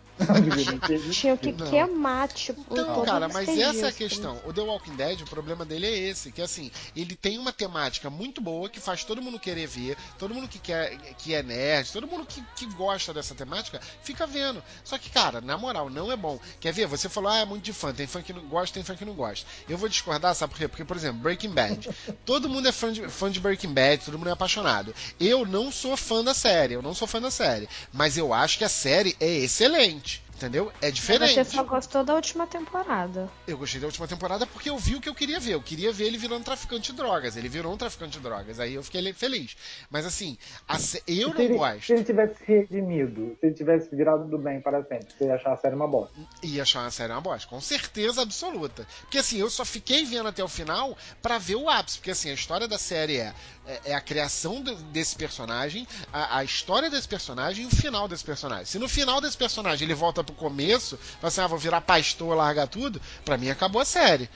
Tinha 1.11 1.37
que 1.37 1.53
Não. 1.53 1.69
queimar, 1.70 2.29
tipo, 2.29 2.61
Então, 2.70 3.05
cara, 3.05 3.29
mas 3.29 3.49
essa 3.49 3.81
é 3.81 3.85
a 3.85 3.88
isso. 3.88 3.99
questão. 3.99 4.41
O 4.44 4.53
The 4.53 4.61
Walking 4.61 4.94
Dead, 4.94 5.20
o 5.23 5.26
problema 5.26 5.64
dele 5.64 5.87
é 5.87 5.97
esse, 5.97 6.31
que 6.31 6.43
assim, 6.43 6.70
ele 6.94 7.17
tem 7.17 7.38
uma 7.38 7.53
temática 7.53 8.09
muito 8.11 8.41
boa 8.41 8.69
que 8.69 8.81
faz 8.81 9.05
todo 9.05 9.23
mundo 9.23 9.38
querer 9.38 9.67
ver, 9.67 9.97
todo 10.19 10.35
mundo 10.35 10.49
que 10.49 10.59
quer 10.59 10.97
que 11.19 11.35
é 11.35 11.43
nerd, 11.43 11.91
todo 11.93 12.06
mundo 12.06 12.26
que, 12.26 12.43
que 12.56 12.67
gosta 12.75 13.12
dessa 13.12 13.35
temática, 13.35 13.81
fica 14.03 14.26
vendo. 14.26 14.62
Só 14.85 14.99
que, 14.99 15.11
cara, 15.11 15.41
na 15.41 15.56
moral, 15.56 15.88
não 15.91 16.11
é 16.12 16.17
bom. 16.17 16.38
Quer 16.61 16.73
ver? 16.73 16.87
Você 16.87 17.08
falou, 17.08 17.31
ah, 17.31 17.38
é 17.38 17.44
muito 17.44 17.65
de 17.65 17.73
fã, 17.73 17.93
tem 17.93 18.06
fã 18.06 18.23
que 18.23 18.32
não 18.32 18.43
gosta, 18.43 18.75
tem 18.75 18.85
fã 18.85 18.94
que 18.94 19.05
não 19.05 19.15
gosta. 19.15 19.47
Eu 19.69 19.79
vou 19.79 19.88
discordar, 19.88 20.35
sabe 20.35 20.53
por 20.53 20.58
quê? 20.58 20.69
Porque, 20.69 20.85
por 20.85 20.97
exemplo, 20.97 21.20
Breaking 21.20 21.50
Bad. 21.50 21.88
todo 22.25 22.49
mundo 22.49 22.69
é 22.69 22.73
fã 22.73 22.93
de, 22.93 23.08
fã 23.08 23.31
de 23.31 23.41
Breaking 23.41 23.73
Bad, 23.73 24.05
todo 24.05 24.19
mundo 24.19 24.29
é 24.29 24.32
apaixonado. 24.32 24.94
Eu 25.19 25.47
não 25.47 25.70
sou 25.73 25.97
fã 25.97 26.23
da 26.23 26.35
série, 26.35 26.75
eu 26.75 26.82
não 26.82 26.94
sou 26.94 27.06
fã 27.08 27.20
da 27.20 27.31
série. 27.31 27.69
Mas 27.93 28.17
eu 28.17 28.32
acho 28.32 28.58
que 28.58 28.65
a 28.65 28.69
série 28.69 29.17
é 29.20 29.29
excelente. 29.29 30.01
Entendeu? 30.43 30.73
É 30.81 30.91
diferente. 30.91 31.35
Você 31.35 31.44
só 31.44 31.62
gostou 31.62 32.03
da 32.03 32.15
última 32.15 32.49
temporada. 32.49 33.31
Eu 33.46 33.56
gostei 33.56 33.81
da 33.81 33.87
última 33.87 34.08
temporada 34.08 34.44
porque 34.44 34.69
eu 34.69 34.77
vi 34.77 34.96
o 34.96 35.01
que 35.01 35.08
eu 35.08 35.15
queria 35.15 35.39
ver. 35.39 35.55
Eu 35.55 35.63
queria 35.63 35.93
ver 35.93 36.06
ele 36.06 36.19
virando 36.19 36.44
traficante 36.44 36.91
de 36.91 36.96
drogas. 36.99 37.37
Ele 37.37 37.49
virou 37.49 37.72
um 37.72 37.77
traficante 37.77 38.19
de 38.19 38.20
drogas. 38.20 38.58
Aí 38.58 38.75
eu 38.75 38.82
fiquei 38.82 39.13
feliz. 39.13 39.56
Mas 39.89 40.05
assim, 40.05 40.37
a 40.67 40.75
eu 40.75 40.81
se 40.81 41.03
não 41.06 41.41
ele, 41.41 41.55
gosto. 41.56 41.87
Se 41.87 41.93
ele 41.93 42.03
tivesse 42.03 42.44
se 42.44 42.44
redimido, 42.44 43.37
se 43.39 43.46
ele 43.46 43.55
tivesse 43.55 43.94
virado 43.94 44.25
do 44.25 44.37
bem 44.37 44.61
para 44.61 44.82
sempre, 44.82 45.06
você 45.17 45.27
ia 45.27 45.34
achar 45.34 45.53
a 45.53 45.56
série 45.56 45.77
uma 45.77 45.87
bosta. 45.87 46.15
E 46.43 46.61
achar 46.61 46.81
uma 46.81 46.91
série 46.91 47.13
uma 47.13 47.20
bosta. 47.20 47.49
Com 47.49 47.61
certeza 47.61 48.22
absoluta. 48.22 48.84
Porque 49.03 49.19
assim, 49.19 49.39
eu 49.39 49.49
só 49.49 49.65
fiquei 49.65 50.05
vendo 50.05 50.29
até 50.29 50.43
o 50.43 50.49
final 50.49 50.96
pra 51.22 51.39
ver 51.39 51.55
o 51.55 51.70
ápice. 51.70 51.99
Porque 51.99 52.11
assim, 52.11 52.31
a 52.31 52.34
história 52.34 52.67
da 52.67 52.79
série 52.79 53.19
é, 53.19 53.32
é, 53.66 53.81
é 53.86 53.94
a 53.94 54.00
criação 54.00 54.60
do- 54.60 54.74
desse 54.74 55.16
personagem, 55.16 55.86
a, 56.12 56.38
a 56.38 56.44
história 56.44 56.90
desse 56.90 57.08
personagem 57.08 57.64
e 57.64 57.66
o 57.66 57.70
final 57.70 58.08
desse 58.08 58.24
personagem. 58.24 58.66
Se 58.66 58.78
no 58.78 58.88
final 58.88 59.20
desse 59.20 59.36
personagem 59.36 59.86
ele 59.86 59.94
volta 59.94 60.22
pro 60.24 60.34
começo, 60.34 60.96
fala 60.96 61.28
assim, 61.28 61.40
ah, 61.40 61.46
vou 61.46 61.58
virar 61.58 61.81
pastor, 61.81 62.36
largar 62.36 62.66
tudo, 62.69 63.00
pra 63.24 63.36
mim 63.38 63.50
acabou 63.50 63.81
a 63.81 63.84
série. 63.84 64.28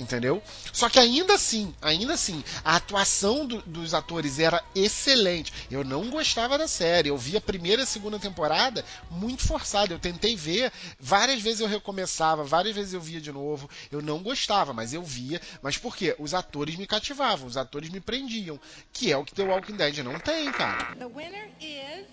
Entendeu? 0.00 0.42
Só 0.72 0.88
que 0.88 0.98
ainda 0.98 1.34
assim, 1.34 1.74
ainda 1.82 2.14
assim, 2.14 2.42
a 2.64 2.76
atuação 2.76 3.44
do- 3.46 3.60
dos 3.62 3.92
atores 3.92 4.38
era 4.38 4.64
excelente. 4.74 5.52
Eu 5.70 5.84
não 5.84 6.08
gostava 6.08 6.56
da 6.56 6.66
série. 6.66 7.10
Eu 7.10 7.18
vi 7.18 7.36
a 7.36 7.40
primeira 7.40 7.82
e 7.82 7.84
a 7.84 7.86
segunda 7.86 8.18
temporada 8.18 8.82
muito 9.10 9.46
forçada. 9.46 9.92
Eu 9.92 9.98
tentei 9.98 10.34
ver, 10.34 10.72
várias 10.98 11.42
vezes 11.42 11.60
eu 11.60 11.66
recomeçava, 11.66 12.42
várias 12.44 12.74
vezes 12.74 12.94
eu 12.94 13.00
via 13.00 13.20
de 13.20 13.30
novo. 13.30 13.68
Eu 13.92 14.00
não 14.00 14.20
gostava, 14.22 14.72
mas 14.72 14.94
eu 14.94 15.02
via. 15.02 15.40
Mas 15.62 15.76
por 15.76 15.94
quê? 15.94 16.16
Os 16.18 16.32
atores 16.32 16.76
me 16.76 16.86
cativavam, 16.86 17.46
os 17.46 17.56
atores 17.58 17.90
me 17.90 18.00
prendiam. 18.00 18.58
Que 18.92 19.12
é 19.12 19.16
o 19.18 19.24
que 19.24 19.34
The 19.34 19.42
Walking 19.42 19.76
Dead 19.76 19.98
não 19.98 20.18
tem, 20.18 20.50
cara. 20.50 20.94
The 20.96 21.06
winner 21.06 21.50
is 21.60 22.06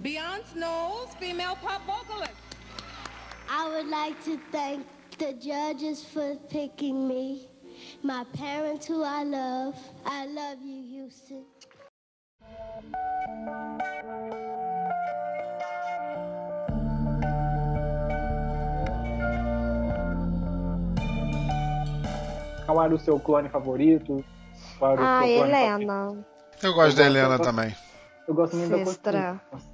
Beyonce 0.00 0.54
Knowles, 0.54 1.10
female 1.18 1.56
pop 1.56 1.80
vocalist. 1.86 2.34
I 3.48 3.64
would 3.68 3.88
like 3.90 4.22
to 4.24 4.38
thank 4.52 4.84
the 5.20 5.34
judges 5.34 6.02
for 6.02 6.34
picking 6.48 7.06
me, 7.06 7.46
my 8.02 8.24
parents 8.32 8.86
who 8.86 9.02
I 9.04 9.22
love. 9.24 9.76
I 10.06 10.26
love 10.26 10.62
you, 10.62 10.82
Houston. 11.02 11.44
Qual 22.66 22.82
era 22.84 22.94
o 22.94 22.98
seu 22.98 23.18
clone 23.18 23.48
favorito? 23.48 24.24
Qual 24.78 24.92
era 24.92 25.00
o 25.00 25.04
Ah, 25.04 25.20
seu 25.24 25.36
clone 25.36 25.50
Helena. 25.52 25.94
Eu 25.94 26.14
gosto 26.14 26.66
Eu 26.66 26.72
da 26.74 26.74
gosto- 26.84 27.00
Helena 27.00 27.36
gosto- 27.36 27.42
também. 27.42 27.76
Eu 28.28 28.34
gosto 28.34 28.56
muito 28.56 28.76
Sestra. 28.76 29.12
da 29.12 29.40
Constância. 29.50 29.69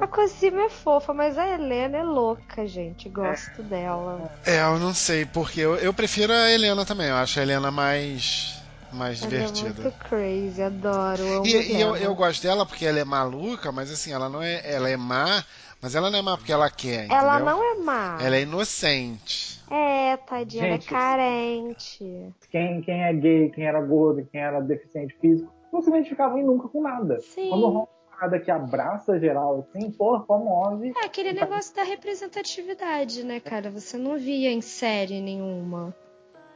A 0.00 0.06
Cosima 0.06 0.62
é 0.62 0.68
fofa, 0.68 1.14
mas 1.14 1.38
a 1.38 1.46
Helena 1.48 1.98
é 1.98 2.02
louca, 2.02 2.66
gente. 2.66 3.08
Gosto 3.08 3.62
dela. 3.62 4.30
É, 4.44 4.60
eu 4.60 4.78
não 4.78 4.92
sei, 4.92 5.24
porque 5.24 5.60
eu, 5.60 5.76
eu 5.76 5.92
prefiro 5.94 6.32
a 6.32 6.50
Helena 6.50 6.84
também. 6.84 7.08
Eu 7.08 7.16
acho 7.16 7.38
a 7.38 7.42
Helena 7.42 7.70
mais, 7.70 8.62
mais 8.92 9.22
Ela 9.22 9.26
é 9.26 9.46
divertida. 9.46 9.82
muito 9.82 9.98
crazy, 9.98 10.62
adoro. 10.62 11.22
amo 11.22 11.46
E, 11.46 11.72
e 11.76 11.80
eu, 11.80 11.96
eu 11.96 12.14
gosto 12.14 12.42
dela 12.42 12.66
porque 12.66 12.84
ela 12.84 12.98
é 12.98 13.04
maluca, 13.04 13.72
mas 13.72 13.90
assim, 13.90 14.12
ela 14.12 14.28
não 14.28 14.42
é. 14.42 14.60
Ela 14.64 14.90
é 14.90 14.96
má, 14.96 15.42
mas 15.80 15.94
ela 15.94 16.10
não 16.10 16.18
é 16.18 16.22
má 16.22 16.36
porque 16.36 16.52
ela 16.52 16.70
quer, 16.70 17.06
entendeu? 17.06 17.16
Ela 17.16 17.38
não 17.40 17.62
é 17.62 17.74
má. 17.76 18.18
Ela 18.20 18.36
é 18.36 18.42
inocente. 18.42 19.62
É, 19.70 20.16
tadinha, 20.18 20.64
ela 20.66 20.74
é 20.74 20.80
Gente. 20.80 20.88
carente. 20.88 22.34
Quem, 22.50 22.82
quem 22.82 23.02
é 23.02 23.12
gay, 23.12 23.50
quem 23.50 23.64
era 23.64 23.80
gordo, 23.80 24.26
quem 24.30 24.40
era 24.40 24.60
deficiente 24.60 25.16
físico, 25.20 25.50
não 25.72 25.82
se 25.82 25.88
identificavam 25.88 26.38
em 26.38 26.44
nunca 26.44 26.68
com 26.68 26.82
nada. 26.82 27.18
Sim. 27.20 27.48
Quando 27.48 27.88
parada 28.24 28.40
que 28.40 28.50
abraça 28.50 29.18
geral, 29.18 29.66
assim, 29.68 29.90
porra, 29.90 30.24
comove. 30.24 30.92
É 30.96 31.06
aquele 31.06 31.32
negócio 31.32 31.74
da 31.74 31.82
representatividade, 31.82 33.24
né, 33.24 33.40
cara? 33.40 33.70
Você 33.70 33.98
não 33.98 34.16
via 34.16 34.50
em 34.50 34.60
série 34.60 35.20
nenhuma. 35.20 35.94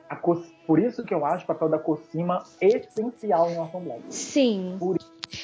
A 0.08 0.16
Por 0.16 0.78
isso 0.78 1.04
que 1.04 1.12
eu 1.12 1.24
acho 1.24 1.44
o 1.44 1.46
papel 1.46 1.68
da 1.68 1.78
Cosima 1.78 2.42
essencial 2.60 3.50
em 3.50 3.58
Orphan 3.58 3.80
Black. 3.80 4.02
Sim. 4.08 4.76
Por 4.78 4.96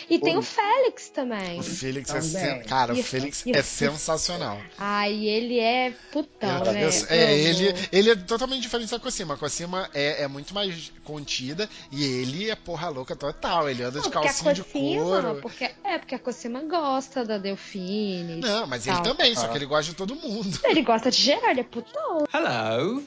E 0.08 0.18
tem 0.18 0.36
o 0.36 0.42
Félix 0.42 1.08
também. 1.08 1.60
O 1.60 1.62
Felix 1.62 2.10
é 2.10 2.14
Também. 2.14 2.28
sen... 2.30 2.62
Cara, 2.64 2.94
E- 2.94 3.00
o 3.00 3.04
Felix 3.04 3.44
e- 3.46 3.52
é 3.52 3.62
sensacional. 3.62 4.58
Ai, 4.78 5.12
ele 5.26 5.58
é 5.58 5.92
putão, 6.12 6.64
Eu- 6.66 6.72
né? 6.72 6.84
eu- 6.84 6.90
é, 7.10 7.38
ele, 7.38 7.74
ele 7.92 8.10
é 8.10 8.16
totalmente 8.16 8.60
diferente 8.62 8.90
da 8.90 8.98
Cosima. 8.98 9.34
A 9.34 9.36
Cosima 9.36 9.88
é, 9.94 10.22
é 10.22 10.28
muito 10.28 10.54
mais 10.54 10.92
contida 11.04 11.68
e 11.92 12.02
ele 12.04 12.50
é 12.50 12.54
porra 12.56 12.88
louca 12.88 13.14
total. 13.16 13.68
Ele 13.68 13.82
anda 13.82 14.00
de 14.00 14.08
Não, 14.08 14.20
a 14.20 14.22
calcinha 14.24 14.54
de 14.54 14.62
Cosima, 14.64 15.02
couro. 15.04 15.38
porque, 15.42 15.70
é, 15.84 15.98
porque 15.98 16.14
a 16.14 16.18
Cosima 16.18 16.60
gosta 16.62 17.24
da 17.24 17.38
Delfine. 17.38 18.36
Não, 18.36 18.66
mas 18.66 18.86
ele 18.86 18.96
tal. 18.96 19.04
também, 19.04 19.34
só 19.34 19.46
Ah. 19.46 19.48
que 19.48 19.58
ele 19.58 19.66
gosta 19.66 19.90
de 19.90 19.96
todo 19.96 20.14
mundo. 20.16 20.58
Ele 20.64 20.82
gosta 20.82 21.10
de 21.10 21.20
geral, 21.20 21.50
ele 21.50 21.60
é 21.60 21.64
putão. 21.64 22.24
Hello, 22.32 23.02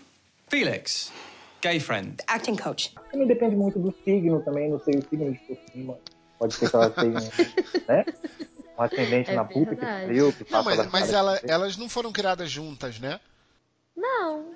Felix. 0.47 1.11
Gay 1.61 1.79
friend. 1.79 2.17
Acting 2.27 2.55
coach. 2.55 2.93
Também 3.11 3.27
depende 3.27 3.55
muito 3.55 3.79
do 3.79 3.93
signo 4.05 4.41
também, 4.43 4.69
não 4.69 4.79
sei 4.79 4.95
o 4.99 5.01
signo 5.09 5.31
de 5.31 5.39
Cosima. 5.39 5.97
Pode 6.39 6.53
ser 6.53 6.69
que 6.69 6.75
ela 6.75 6.89
tenha, 6.89 7.13
né? 7.87 8.05
Um 8.77 8.81
ascendente 8.83 9.31
É 9.31 9.35
na 9.35 9.43
puta 9.45 9.75
que 9.75 9.85
pariu, 9.85 10.31
que 10.33 10.45
Não, 10.51 10.63
mas, 10.63 10.85
mas 10.91 11.11
ela- 11.11 11.39
elas 11.47 11.77
não 11.77 11.89
foram 11.89 12.11
criadas 12.11 12.49
juntas, 12.51 12.99
né? 12.99 13.19
Não, 13.95 14.53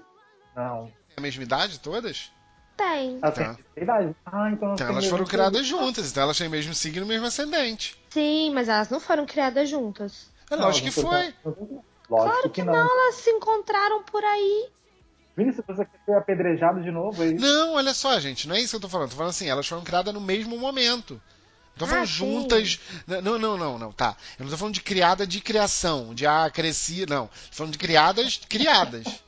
Não. 0.55 0.91
A 1.17 1.21
mesma 1.21 1.43
idade, 1.43 1.79
todas? 1.79 2.31
tem. 2.77 3.19
Ela 3.21 3.31
Tá. 3.31 3.57
tem 3.75 3.83
idade. 3.83 4.15
Ah, 4.25 4.49
então, 4.51 4.73
Então 4.73 4.75
tem 4.75 4.95
elas 4.95 5.05
foram 5.07 5.25
criadas 5.25 5.65
juntas, 5.67 6.09
então 6.11 6.23
elas 6.23 6.37
têm 6.37 6.47
o 6.47 6.51
mesmo 6.51 6.73
signo 6.73 7.01
e 7.01 7.03
o 7.03 7.07
mesmo 7.07 7.25
ascendente. 7.27 7.95
Sim, 8.09 8.51
mas 8.53 8.69
elas 8.69 8.89
não 8.89 8.99
foram 8.99 9.25
criadas 9.25 9.69
juntas. 9.69 10.29
É 10.49 10.55
Não, 10.55 10.65
lógico 10.65 10.89
que 10.89 11.01
não 11.01 11.09
foi. 11.09 11.33
Lógico 11.43 11.85
Claro 12.07 12.41
que 12.49 12.49
que 12.49 12.63
não. 12.63 12.73
não, 12.73 13.05
elas 13.05 13.15
se 13.15 13.29
encontraram 13.29 14.03
por 14.03 14.23
aí. 14.23 14.69
Vini, 15.37 15.53
se 15.53 15.61
você 15.65 15.85
quer 15.85 15.99
ser 16.05 16.13
apedrejado 16.15 16.81
de 16.83 16.91
novo, 16.91 17.21
aí. 17.21 17.33
Não, 17.33 17.73
olha 17.75 17.93
só, 17.93 18.19
gente, 18.19 18.47
não 18.47 18.55
é 18.55 18.59
isso 18.59 18.71
que 18.71 18.75
eu 18.77 18.81
tô 18.81 18.89
falando. 18.89 19.09
Tô 19.09 19.15
falando 19.15 19.29
assim, 19.29 19.47
elas 19.49 19.65
foram 19.67 19.83
criadas 19.83 20.13
no 20.13 20.19
mesmo 20.21 20.57
momento. 20.57 21.21
Não 21.75 21.79
tô 21.79 21.87
falando 21.87 22.03
Ah, 22.03 22.07
sim. 22.07 22.13
juntas. 22.13 22.79
Não, 23.07 23.39
não, 23.39 23.57
não, 23.57 23.77
não, 23.79 23.91
tá. 23.91 24.15
Eu 24.37 24.43
não 24.45 24.51
tô 24.51 24.57
falando 24.57 24.73
de 24.75 24.81
criada 24.81 25.25
de 25.25 25.39
criação, 25.41 26.13
de 26.13 26.27
ah, 26.27 26.49
cresci. 26.53 27.05
Não. 27.09 27.27
Tô 27.27 27.31
falando 27.51 27.73
de 27.73 27.79
criadas, 27.79 28.39
criadas. 28.47 29.05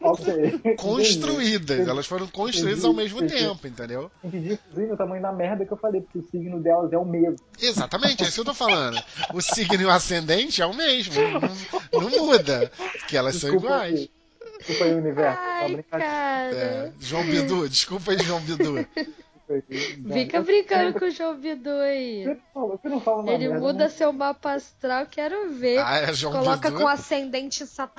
Ok. 0.00 0.74
construídas. 0.76 1.86
Elas 1.86 2.06
foram 2.06 2.26
construídas 2.26 2.84
ao 2.84 2.92
mesmo 2.92 3.18
Entendi. 3.22 3.42
tempo, 3.42 3.66
entendeu? 3.66 4.10
Entendi, 4.22 4.52
inclusive, 4.54 4.92
o 4.92 4.96
tamanho 4.96 5.22
da 5.22 5.32
merda 5.32 5.64
que 5.64 5.72
eu 5.72 5.76
falei, 5.76 6.00
porque 6.00 6.18
o 6.18 6.30
signo 6.30 6.60
delas 6.60 6.92
é 6.92 6.98
o 6.98 7.04
mesmo. 7.04 7.36
Exatamente, 7.60 8.22
é 8.22 8.26
isso 8.26 8.34
que 8.34 8.40
eu 8.40 8.44
tô 8.44 8.54
falando. 8.54 9.00
O 9.32 9.40
signo 9.40 9.82
e 9.82 9.84
o 9.84 9.90
ascendente 9.90 10.60
é 10.62 10.66
o 10.66 10.74
mesmo. 10.74 11.14
Não, 11.92 12.00
não 12.00 12.10
muda. 12.10 12.70
Porque 13.00 13.16
elas 13.16 13.36
são 13.36 13.50
Desculpa 13.50 13.66
iguais. 13.74 13.94
aí. 14.00 14.10
Desculpa 14.58 14.84
aí, 14.84 14.94
universo. 14.94 15.38
Ai, 15.40 15.72
brincadeira 15.74 16.12
cara. 16.12 16.54
É, 16.56 16.92
João 17.00 17.24
Bidu, 17.24 17.68
desculpa 17.68 18.12
aí, 18.12 18.18
João 18.22 18.40
Bidu. 18.40 18.86
Fica 20.12 20.40
brincando 20.42 20.98
com 20.98 21.04
o 21.04 21.10
João 21.10 21.36
Bidu 21.36 21.70
aí. 21.70 22.24
Você 22.24 22.30
não 22.34 22.40
fala- 22.52 22.76
Você 22.76 22.88
não 22.88 23.00
fala 23.00 23.22
uma 23.22 23.32
Ele 23.32 23.48
merda, 23.48 23.60
muda 23.66 23.78
né? 23.84 23.88
seu 23.88 24.12
mapa 24.12 24.52
astral, 24.52 25.06
quero 25.06 25.50
ver. 25.50 25.78
Ah, 25.78 25.98
é 25.98 26.12
João 26.14 26.32
Coloca 26.32 26.70
Bidu. 26.70 26.80
com 26.82 26.88
ascendente 26.88 27.64
same. 27.66 27.94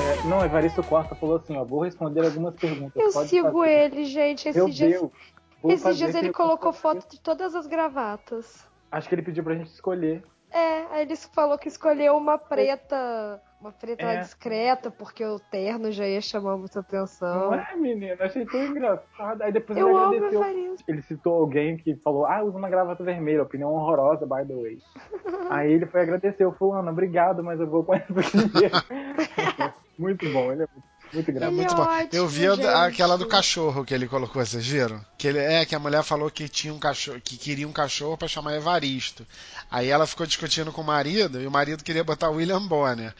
É, 0.00 0.22
não, 0.28 0.44
Evaristo 0.44 0.82
Costa 0.82 1.14
falou 1.14 1.36
assim, 1.36 1.56
ó, 1.56 1.64
vou 1.64 1.82
responder 1.82 2.24
algumas 2.24 2.54
perguntas. 2.54 3.00
Eu 3.02 3.12
pode 3.12 3.28
sigo 3.28 3.52
fazer. 3.60 3.70
ele, 3.70 4.04
gente. 4.04 4.52
Meu 4.52 4.64
Esses 4.66 4.76
dias, 4.76 5.00
Deus. 5.00 5.12
Esses 5.68 5.96
dias 5.96 6.14
ele 6.14 6.32
colocou 6.32 6.72
foto 6.72 7.08
de 7.10 7.20
todas 7.20 7.54
as 7.54 7.66
gravatas. 7.66 8.66
Acho 8.90 9.08
que 9.08 9.14
ele 9.14 9.22
pediu 9.22 9.44
pra 9.44 9.54
gente 9.54 9.68
escolher. 9.70 10.22
É, 10.52 10.86
aí 10.90 11.02
ele 11.02 11.16
falou 11.16 11.56
que 11.58 11.68
escolheu 11.68 12.16
uma 12.16 12.36
preta, 12.36 13.40
uma 13.60 13.70
preta 13.70 14.02
É. 14.04 14.18
discreta, 14.20 14.90
porque 14.90 15.24
o 15.24 15.38
terno 15.38 15.92
já 15.92 16.06
ia 16.06 16.20
chamar 16.20 16.56
muita 16.56 16.80
atenção. 16.80 17.50
Não 17.50 17.54
é, 17.54 17.76
menina? 17.76 18.16
Achei 18.20 18.44
tão 18.44 18.60
engraçado. 18.64 19.42
Aí 19.42 19.52
depois 19.52 19.78
Eu 19.78 19.88
ele 19.88 19.98
agradeceu. 19.98 20.40
Evaristo. 20.42 20.84
Ele 20.88 21.02
citou 21.02 21.34
alguém 21.34 21.76
que 21.76 21.94
falou, 21.96 22.26
ah, 22.26 22.42
usa 22.42 22.58
uma 22.58 22.68
gravata 22.68 23.04
vermelha, 23.04 23.42
opinião 23.42 23.72
horrorosa, 23.72 24.26
by 24.26 24.44
the 24.46 24.54
way. 24.54 24.78
Aí 25.50 25.72
ele 25.72 25.86
foi 25.86 26.00
agradecer, 26.02 26.50
fulano, 26.52 26.90
obrigado, 26.90 27.42
mas 27.44 27.60
eu 27.60 27.66
vou 27.68 27.84
com 27.84 27.94
essa 27.94 28.12
aqui 28.12 28.70
muito 29.98 30.28
bom, 30.32 30.52
ele 30.52 30.62
é 30.62 30.66
muito, 30.72 30.89
muito 31.12 31.28
É 31.28 31.30
engraçado. 31.32 31.54
muito 31.56 31.72
é 31.72 31.76
bom. 31.76 31.82
ótimo, 31.82 32.08
eu 32.12 32.28
vi 32.28 32.46
a- 32.46 32.84
aquela 32.84 33.16
do 33.18 33.26
cachorro 33.26 33.84
que 33.84 33.92
ele 33.94 34.06
colocou, 34.08 34.44
vocês 34.44 34.66
viram? 34.66 35.04
Que 35.18 35.28
ele, 35.28 35.38
é, 35.38 35.64
que 35.64 35.74
a 35.74 35.78
mulher 35.78 36.02
falou 36.02 36.30
que 36.30 36.48
tinha 36.48 36.72
um 36.72 36.78
cachorro, 36.78 37.20
que 37.22 37.36
queria 37.36 37.66
um 37.68 37.72
cachorro 37.72 38.16
pra 38.16 38.28
chamar 38.28 38.54
Evaristo. 38.56 39.26
Aí 39.70 39.88
ela 39.88 40.06
ficou 40.06 40.26
discutindo 40.26 40.72
com 40.72 40.80
o 40.82 40.84
marido 40.84 41.40
e 41.40 41.46
o 41.46 41.50
marido 41.50 41.84
queria 41.84 42.04
botar 42.04 42.30
William 42.30 42.62
Bonner. 42.66 43.14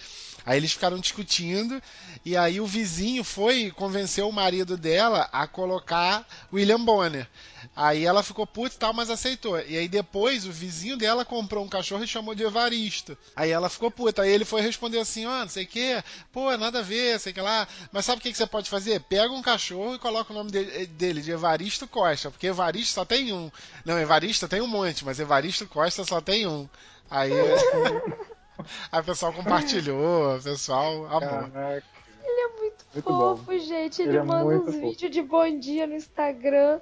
Aí 0.44 0.56
eles 0.56 0.72
ficaram 0.72 0.98
discutindo 0.98 1.82
e 2.24 2.36
aí 2.36 2.60
o 2.60 2.66
vizinho 2.66 3.22
foi 3.22 3.70
convenceu 3.70 4.28
o 4.28 4.32
marido 4.32 4.76
dela 4.76 5.28
a 5.32 5.46
colocar 5.46 6.26
William 6.52 6.80
Bonner. 6.80 7.28
Aí 7.76 8.04
ela 8.04 8.22
ficou 8.22 8.46
puta 8.46 8.74
e 8.74 8.78
tal, 8.78 8.92
mas 8.92 9.10
aceitou. 9.10 9.58
E 9.60 9.76
aí 9.76 9.88
depois 9.88 10.46
o 10.46 10.52
vizinho 10.52 10.96
dela 10.96 11.24
comprou 11.24 11.64
um 11.64 11.68
cachorro 11.68 12.02
e 12.04 12.08
chamou 12.08 12.34
de 12.34 12.42
Evaristo. 12.42 13.16
Aí 13.36 13.50
ela 13.50 13.68
ficou 13.68 13.90
puta. 13.90 14.22
Aí 14.22 14.30
ele 14.30 14.44
foi 14.44 14.60
responder 14.60 14.98
assim: 14.98 15.26
ó, 15.26 15.40
não 15.40 15.48
sei 15.48 15.64
o 15.64 15.66
que, 15.66 16.02
pô, 16.32 16.56
nada 16.56 16.80
a 16.80 16.82
ver, 16.82 17.18
sei 17.20 17.32
que 17.32 17.40
lá. 17.40 17.68
Mas 17.92 18.04
sabe 18.04 18.18
o 18.18 18.22
que, 18.22 18.32
que 18.32 18.38
você 18.38 18.46
pode 18.46 18.70
fazer? 18.70 19.00
Pega 19.00 19.32
um 19.32 19.42
cachorro 19.42 19.94
e 19.94 19.98
coloca 19.98 20.32
o 20.32 20.36
nome 20.36 20.50
dele, 20.50 20.86
dele 20.86 21.22
de 21.22 21.30
Evaristo 21.30 21.86
Costa, 21.86 22.30
porque 22.30 22.46
Evaristo 22.46 22.94
só 22.94 23.04
tem 23.04 23.32
um. 23.32 23.50
Não, 23.84 23.98
Evaristo 23.98 24.48
tem 24.48 24.60
um 24.60 24.66
monte, 24.66 25.04
mas 25.04 25.20
Evaristo 25.20 25.66
Costa 25.66 26.04
só 26.04 26.20
tem 26.20 26.46
um. 26.46 26.68
Aí. 27.10 27.30
Aí 28.92 29.00
o 29.00 29.04
pessoal 29.04 29.32
compartilhou, 29.32 30.36
o 30.36 30.42
pessoal 30.42 31.06
amou. 31.06 31.20
Caraca, 31.20 31.84
Ele 32.24 32.40
é 32.40 32.48
muito, 32.60 32.84
Muito 32.94 33.08
bom. 33.12 33.36
fofo, 33.36 33.58
gente. 33.58 34.02
Ele, 34.02 34.10
Ele 34.10 34.18
é 34.18 34.22
manda 34.22 34.44
muito 34.44 34.68
uns 34.68 34.74
vídeos 34.76 35.10
de 35.10 35.22
bom 35.22 35.58
dia 35.58 35.86
no 35.86 35.94
Instagram. 35.94 36.80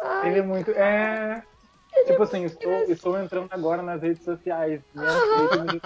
Ai, 0.00 0.30
ele 0.30 0.38
é 0.38 0.42
muito. 0.42 0.70
É. 0.72 1.42
tipo 2.06 2.22
assim, 2.22 2.44
estou, 2.44 2.72
estou 2.84 3.18
entrando 3.18 3.48
agora 3.50 3.82
nas 3.82 4.00
redes 4.00 4.24
sociais. 4.24 4.80
Rede 4.94 5.80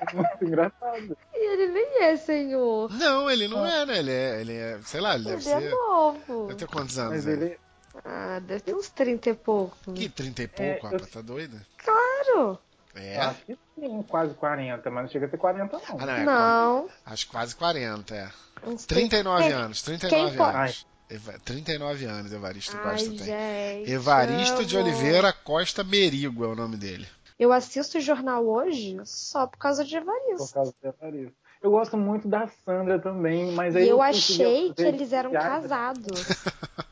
é 0.00 0.14
muito 0.14 0.44
engraçado. 0.44 1.16
e 1.34 1.52
ele 1.52 1.66
nem 1.72 2.02
é 2.04 2.16
senhor. 2.16 2.90
Não, 2.92 3.30
ele 3.30 3.46
não 3.48 3.66
é, 3.66 3.84
né? 3.84 3.98
Ele 3.98 4.10
é, 4.12 4.40
ele 4.40 4.52
é 4.54 4.78
sei 4.84 5.00
lá, 5.00 5.14
ele 5.16 5.24
deve 5.24 5.42
Ele 5.50 5.50
é 5.54 5.60
ser. 5.60 5.70
novo. 5.70 6.46
Deve 6.46 6.58
ter 6.58 6.66
quantos 6.68 6.98
anos? 6.98 7.12
Mas 7.12 7.24
né? 7.26 7.32
ele. 7.32 7.58
Ah, 8.04 8.40
deve 8.40 8.60
ter 8.60 8.74
uns 8.74 8.90
30 8.90 9.30
e 9.30 9.34
pouco. 9.34 9.74
Que 9.94 10.08
30 10.08 10.42
e 10.42 10.44
É, 10.44 10.48
pouco, 10.48 10.86
eu- 10.86 10.92
rapaz, 10.92 11.10
tá 11.10 11.20
doida? 11.22 11.66
Claro. 11.78 12.58
É. 12.96 13.18
Acho 13.18 13.44
que 13.44 13.58
sim, 13.78 14.02
quase 14.08 14.34
40, 14.34 14.90
mas 14.90 15.02
não 15.04 15.10
chega 15.10 15.26
a 15.26 15.28
ter 15.28 15.36
40, 15.36 15.76
não. 15.76 15.82
Ah, 16.00 16.06
não, 16.06 16.12
é. 16.14 16.24
Não. 16.24 16.88
Acho 17.04 17.28
quase 17.28 17.54
40, 17.54 18.14
é. 18.14 18.28
Uns 18.66 18.86
39 18.86 19.42
30. 19.44 19.56
anos, 19.58 19.82
39 19.82 20.36
quem 20.36 20.44
anos. 20.46 20.86
Eva- 21.08 21.38
39 21.44 22.04
anos 22.06 22.32
Evaristo 22.32 22.76
Ai, 22.78 22.82
Costa 22.90 23.08
tem. 23.10 23.18
gente. 23.18 23.92
Evaristo 23.92 24.64
de. 24.64 24.76
Oliveira 24.76 25.32
Costa 25.32 25.84
Merigo 25.84 26.44
é 26.44 26.48
o 26.48 26.54
nome 26.56 26.76
dele. 26.76 27.06
Eu 27.38 27.52
assisto 27.52 27.98
o 27.98 28.00
jornal 28.00 28.44
hoje 28.46 28.96
só 29.04 29.46
por 29.46 29.58
causa 29.58 29.84
de 29.84 29.94
Por 30.00 30.02
Evaristo. 30.02 30.54
causa 30.54 30.74
do 30.82 30.88
Evaristo. 30.88 31.34
Eu 31.62 31.70
gosto 31.70 31.96
muito 31.96 32.26
da 32.28 32.48
Sandra 32.64 32.98
também, 32.98 33.52
mas 33.52 33.74
aí 33.76 33.88
eu 33.88 33.98
seguir 33.98 34.08
achei 34.10 34.72
que 34.74 34.82
eles 34.82 35.12
eram 35.12 35.32
casados. 35.32 36.06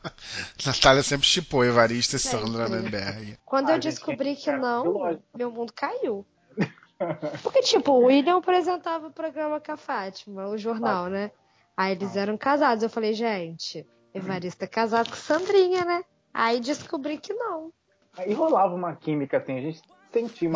Natália 0.63 1.03
sempre 1.03 1.25
chipou 1.25 1.65
Evaristo 1.65 2.15
e. 2.15 2.19
Sandra 2.19 2.69
Nenberg. 2.69 3.37
Quando 3.43 3.69
eu 3.69 3.79
descobri 3.79 4.35
que 4.35 4.51
não, 4.51 5.19
meu 5.35 5.51
mundo 5.51 5.73
caiu. 5.73 6.25
Porque, 7.43 7.61
tipo, 7.61 7.91
o 7.91 8.05
William 8.05 8.37
apresentava 8.37 9.07
o 9.07 9.11
programa 9.11 9.59
com 9.59 9.71
a 9.71 9.77
Fátima, 9.77 10.47
o 10.47 10.57
jornal, 10.57 11.07
né? 11.07 11.31
Aí 11.75 11.91
eles 11.91 12.15
eram 12.15 12.37
casados. 12.37 12.83
Eu 12.83 12.89
falei, 12.89 13.13
gente, 13.13 13.85
Evaristo 14.13 14.63
é 14.63 14.67
casado 14.67 15.09
com 15.09 15.15
Sandrinha, 15.15 15.83
né? 15.83 16.03
Aí 16.33 16.59
descobri 16.59 17.17
que 17.17 17.33
não. 17.33 17.71
Aí 18.17 18.33
rolava 18.33 18.73
uma 18.73 18.95
química 18.95 19.37
assim, 19.37 19.57
a 19.57 19.61
gente 19.61 19.81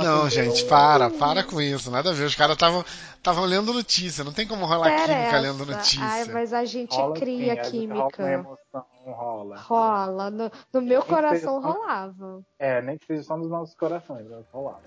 Não, 0.04 0.30
gente, 0.30 0.66
para, 0.66 1.10
para 1.10 1.44
com 1.44 1.62
isso. 1.62 1.89
Nada 1.92 2.12
a 2.12 2.13
ver. 2.13 2.25
Os 2.25 2.36
caras 2.36 2.56
estavam 2.56 2.84
estavam 3.18 3.46
lendo 3.46 3.74
notícia. 3.74 4.24
Não 4.24 4.32
tem 4.32 4.48
como 4.48 4.66
rolar 4.66 4.89
química 5.06 5.39
lendo 5.39 5.63
Interessa. 5.63 5.66
notícia. 5.66 6.00
Ai, 6.06 6.25
mas 6.25 6.54
a 6.54 6.66
gente 6.66 6.96
Rola 6.96 7.16
sim, 7.16 7.22
cria 7.22 7.54
Rola 7.54 7.56
uma 7.63 7.72
química. 7.72 8.24
emoção, 8.32 8.86
rola. 9.06 9.58
Rola. 9.58 10.30
No, 10.32 10.51
no 10.74 10.82
meu 10.82 11.00
Nem 11.00 11.10
coração 11.10 11.62
rolava. 11.62 12.42
É, 12.58 12.82
nem 12.82 12.98
que 12.98 13.06
seja 13.06 13.24
só 13.24 13.38
nos 13.38 13.50
nossos 13.50 13.75
corações, 13.75 14.25
mas 14.30 14.46
rolar. 14.51 14.80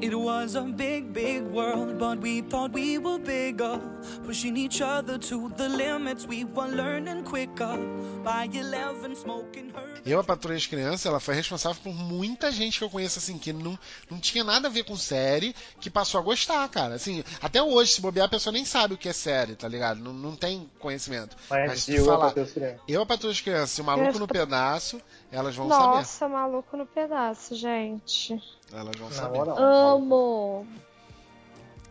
It 0.00 0.14
was 0.14 0.54
a 0.54 0.62
big, 0.62 1.12
big 1.12 1.42
world, 1.52 1.98
but 1.98 2.20
we 2.22 2.40
thought 2.42 2.72
we 2.74 2.98
were 2.98 3.18
bigger. 3.18 3.78
Pushing 4.24 4.56
each 4.56 4.80
other 4.80 5.18
to 5.18 5.50
the 5.56 5.68
limits, 5.68 6.26
we 6.26 6.44
were 6.44 6.68
learning 6.68 7.24
quicker. 7.24 7.76
By 8.24 8.48
11, 8.52 9.14
smoking 9.16 9.70
her. 9.74 10.00
Eu, 10.06 10.20
a 10.20 10.24
Patroa 10.24 10.54
e 10.54 10.56
as 10.56 10.66
Crianças, 10.66 11.04
ela 11.04 11.20
foi 11.20 11.34
responsável 11.34 11.80
por 11.82 11.92
muita 11.92 12.50
gente 12.50 12.78
que 12.78 12.84
eu 12.84 12.88
conheço, 12.90 13.18
assim, 13.18 13.36
que 13.36 13.52
não, 13.52 13.78
não 14.10 14.18
tinha 14.18 14.42
nada 14.42 14.68
a 14.68 14.70
ver 14.70 14.84
com 14.84 14.96
série, 14.96 15.54
que 15.80 15.90
passou 15.90 16.18
a 16.20 16.24
gostar, 16.24 16.66
cara. 16.68 16.94
Assim, 16.94 17.22
até 17.42 17.62
hoje, 17.62 17.92
se 17.92 18.00
bobear, 18.00 18.26
a 18.26 18.30
pessoa 18.30 18.52
nem 18.52 18.64
sabe 18.64 18.94
o 18.94 18.96
que 18.98 19.08
é 19.08 19.12
série, 19.12 19.54
tá 19.54 19.68
ligado? 19.68 20.00
Não, 20.00 20.12
não 20.14 20.34
tem 20.36 20.70
conhecimento. 20.78 21.36
Mas, 21.50 21.68
Mas 21.68 21.82
se 21.82 21.92
viu 21.92 22.04
tu 22.04 22.10
a 22.10 22.14
falar, 22.18 22.32
Crianças? 22.32 22.80
eu, 22.88 23.02
a 23.02 23.06
Patroa 23.06 23.30
e 23.30 23.34
as 23.34 23.40
Crianças 23.40 23.76
e 23.76 23.80
o 23.80 23.84
Maluco 23.84 24.14
Eu- 24.14 24.20
no 24.20 24.28
Pedaço, 24.28 25.00
elas 25.30 25.54
vão 25.56 25.68
saber. 25.68 25.82
Nossa, 25.84 26.28
maluco 26.28 26.76
no 26.76 26.86
pedaço, 26.86 27.54
gente. 27.54 28.40
Elas 28.72 28.96
vão 28.96 29.08
Na 29.08 29.14
saber. 29.14 29.38
moral. 29.38 29.56
Amo. 29.58 30.66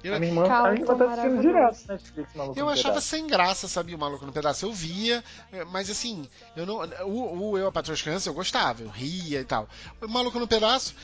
Eu, 0.03 0.13
A 0.15 0.19
minha 0.19 0.31
irmã, 0.31 0.45
a 0.45 0.47
Calma, 0.47 0.71
minha 0.71 0.83
irmã 0.83 0.95
tá 0.97 1.05
assistindo 1.11 1.41
direto 1.41 1.87
Netflix, 1.87 2.33
maluco 2.35 2.59
Eu 2.59 2.65
no 2.65 2.71
achava 2.71 2.89
Pedaço. 2.89 3.07
sem 3.07 3.27
graça, 3.27 3.67
sabia, 3.67 3.95
o 3.95 3.99
Maluco 3.99 4.25
no 4.25 4.31
Pedaço. 4.31 4.65
Eu 4.65 4.71
via, 4.71 5.23
eh, 5.51 5.65
mas 5.65 5.89
assim, 5.89 6.29
eu 6.55 6.65
não, 6.67 6.77
o, 7.05 7.49
o 7.51 7.57
Eu, 7.57 7.67
a 7.67 7.71
Patroa 7.71 7.93
e 7.93 7.95
as 7.97 8.01
Crianças, 8.01 8.27
eu 8.27 8.33
gostava, 8.33 8.83
eu 8.83 8.89
ria 8.89 9.41
e 9.41 9.43
tal. 9.43 9.67
O 10.01 10.07
Maluco 10.07 10.37
no 10.39 10.47
Pedaço, 10.47 10.95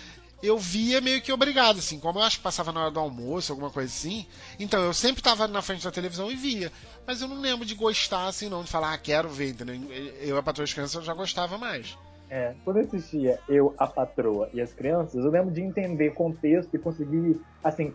eu 0.43 0.57
via 0.59 1.01
meio 1.01 1.21
que 1.23 1.33
obrigado, 1.33 1.79
assim, 1.79 1.99
como 1.99 2.19
eu 2.19 2.23
acho 2.23 2.37
que 2.37 2.43
passava 2.43 2.71
na 2.71 2.81
hora 2.81 2.91
do 2.91 2.99
almoço, 2.99 3.51
alguma 3.51 3.71
coisa 3.71 3.91
assim. 3.91 4.27
Então, 4.59 4.81
eu 4.83 4.93
sempre 4.93 5.23
tava 5.23 5.47
na 5.47 5.61
frente 5.61 5.83
da 5.83 5.91
televisão 5.91 6.31
e 6.31 6.35
via. 6.35 6.71
Mas 7.05 7.19
eu 7.19 7.27
não 7.27 7.41
lembro 7.41 7.65
de 7.65 7.73
gostar, 7.73 8.27
assim, 8.27 8.47
não, 8.47 8.63
de 8.63 8.69
falar, 8.69 8.93
ah, 8.93 8.97
quero 8.97 9.27
ver, 9.27 9.49
entendeu? 9.49 9.75
Eu, 10.21 10.37
a 10.37 10.43
Patroa 10.43 10.63
as 10.65 10.71
Crianças, 10.71 10.95
eu 10.95 11.01
já 11.03 11.13
gostava 11.15 11.57
mais. 11.57 11.97
É, 12.33 12.55
quando 12.63 12.77
eu 12.77 12.85
assistia 12.85 13.39
Eu, 13.47 13.75
a 13.77 13.85
Patroa 13.85 14.49
e 14.51 14.59
as 14.59 14.73
Crianças, 14.73 15.23
eu 15.23 15.29
lembro 15.29 15.51
de 15.53 15.61
entender 15.61 16.15
contexto 16.15 16.73
e 16.73 16.79
conseguir, 16.79 17.39
assim, 17.63 17.93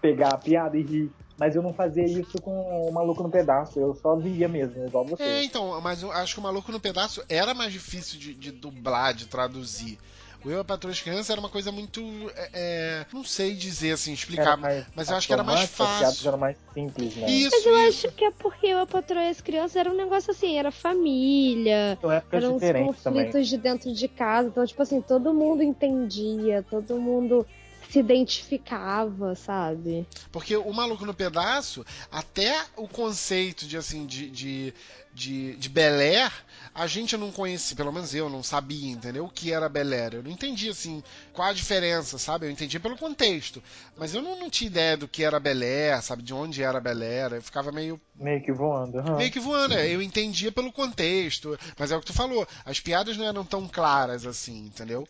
pegar 0.00 0.32
a 0.32 0.38
piada 0.38 0.78
e 0.78 0.82
rir. 0.82 1.12
Mas 1.36 1.54
eu 1.54 1.60
não 1.62 1.74
fazia 1.74 2.02
isso 2.02 2.40
com 2.40 2.50
o 2.50 2.90
Maluco 2.90 3.22
no 3.22 3.28
Pedaço, 3.28 3.78
eu 3.78 3.94
só 3.94 4.16
via 4.16 4.48
mesmo, 4.48 4.86
igual 4.86 5.04
você. 5.04 5.22
É, 5.22 5.44
então, 5.44 5.78
mas 5.82 6.02
eu 6.02 6.10
acho 6.10 6.32
que 6.32 6.40
o 6.40 6.42
Maluco 6.42 6.72
no 6.72 6.80
Pedaço 6.80 7.22
era 7.28 7.52
mais 7.52 7.74
difícil 7.74 8.18
de, 8.18 8.32
de 8.32 8.50
dublar, 8.50 9.12
de 9.12 9.26
traduzir. 9.26 9.98
O 10.44 10.50
Eu, 10.50 10.60
a 10.60 10.64
Patroa 10.64 10.92
e 10.92 10.94
as 10.94 11.00
Crianças 11.00 11.30
era 11.30 11.40
uma 11.40 11.48
coisa 11.48 11.72
muito. 11.72 12.00
é, 12.36 12.50
é, 12.52 13.06
não 13.12 13.24
sei 13.24 13.54
dizer 13.54 13.92
assim, 13.92 14.12
explicar. 14.12 14.56
mais- 14.56 14.84
mas 14.94 15.10
eu 15.10 15.16
acho 15.16 15.26
que 15.26 15.32
era 15.32 15.42
mais 15.42 15.68
fácil. 15.70 16.28
eram 16.28 16.38
mais 16.38 16.56
simples, 16.72 17.16
né? 17.16 17.28
Isso, 17.30 17.50
Mas 17.56 17.66
eu 17.66 17.74
isso. 17.88 18.06
acho 18.06 18.16
que 18.16 18.24
é 18.24 18.30
porque 18.30 18.66
eu, 18.66 18.78
a 18.80 18.86
patroa 18.86 19.22
e 19.24 19.28
as 19.30 19.40
crianças 19.40 19.74
era 19.76 19.90
um 19.90 19.96
negócio 19.96 20.30
assim, 20.30 20.56
era 20.56 20.70
família, 20.70 21.98
São 22.00 22.10
épocas 22.12 22.42
eram 22.44 22.54
uns 22.54 22.60
diferentes 22.60 23.02
também. 23.02 23.24
conflitos 23.26 23.48
de 23.48 23.56
dentro 23.58 23.92
de 23.92 24.08
casa. 24.08 24.48
Então, 24.48 24.64
tipo 24.66 24.82
assim, 24.82 25.00
todo 25.00 25.34
mundo 25.34 25.62
entendia, 25.62 26.64
todo 26.68 26.96
mundo 26.96 27.46
se 27.96 28.00
identificava, 28.00 29.34
sabe? 29.34 30.06
Porque 30.30 30.56
o 30.56 30.72
Maluco 30.72 31.06
no 31.06 31.14
Pedaço, 31.14 31.84
até 32.10 32.64
o 32.76 32.86
conceito 32.86 33.66
de 33.66 33.76
assim, 33.76 34.04
de, 34.04 34.30
de, 34.30 34.74
de, 35.14 35.56
de 35.56 35.68
Bel 35.68 35.98
Air, 35.98 36.32
a 36.74 36.86
gente 36.86 37.16
não 37.16 37.32
conhecia, 37.32 37.74
pelo 37.74 37.90
menos 37.92 38.14
eu 38.14 38.28
não 38.28 38.42
sabia, 38.42 38.90
entendeu? 38.92 39.24
O 39.24 39.30
que 39.30 39.50
era 39.50 39.68
Bel 39.68 39.92
Air. 39.92 40.14
Eu 40.16 40.22
não 40.22 40.30
entendia 40.30 40.72
assim, 40.72 41.02
qual 41.32 41.48
a 41.48 41.52
diferença, 41.54 42.18
sabe? 42.18 42.46
Eu 42.46 42.50
entendia 42.50 42.78
pelo 42.78 42.98
contexto. 42.98 43.62
Mas 43.96 44.14
eu 44.14 44.20
não, 44.20 44.38
não 44.38 44.50
tinha 44.50 44.68
ideia 44.68 44.96
do 44.96 45.08
que 45.08 45.24
era 45.24 45.40
Bel 45.40 45.62
Air, 45.62 46.02
sabe? 46.02 46.22
De 46.22 46.34
onde 46.34 46.62
era 46.62 46.78
Bel 46.80 47.00
Air. 47.00 47.32
Eu 47.34 47.42
ficava 47.42 47.72
meio 47.72 47.98
Meio 48.14 48.42
que 48.42 48.52
voando. 48.52 48.98
aham. 48.98 49.16
meio 49.16 49.30
que 49.30 49.40
voando. 49.40 49.74
é. 49.74 49.88
Eu 49.88 50.02
entendia 50.02 50.52
pelo 50.52 50.70
contexto, 50.72 51.58
mas 51.78 51.90
é 51.90 51.96
o 51.96 52.00
que 52.00 52.06
tu 52.06 52.12
falou. 52.12 52.46
As 52.64 52.78
piadas 52.80 53.16
não 53.16 53.24
eram 53.26 53.44
tão 53.44 53.66
claras 53.66 54.26
assim, 54.26 54.66
entendeu? 54.66 55.08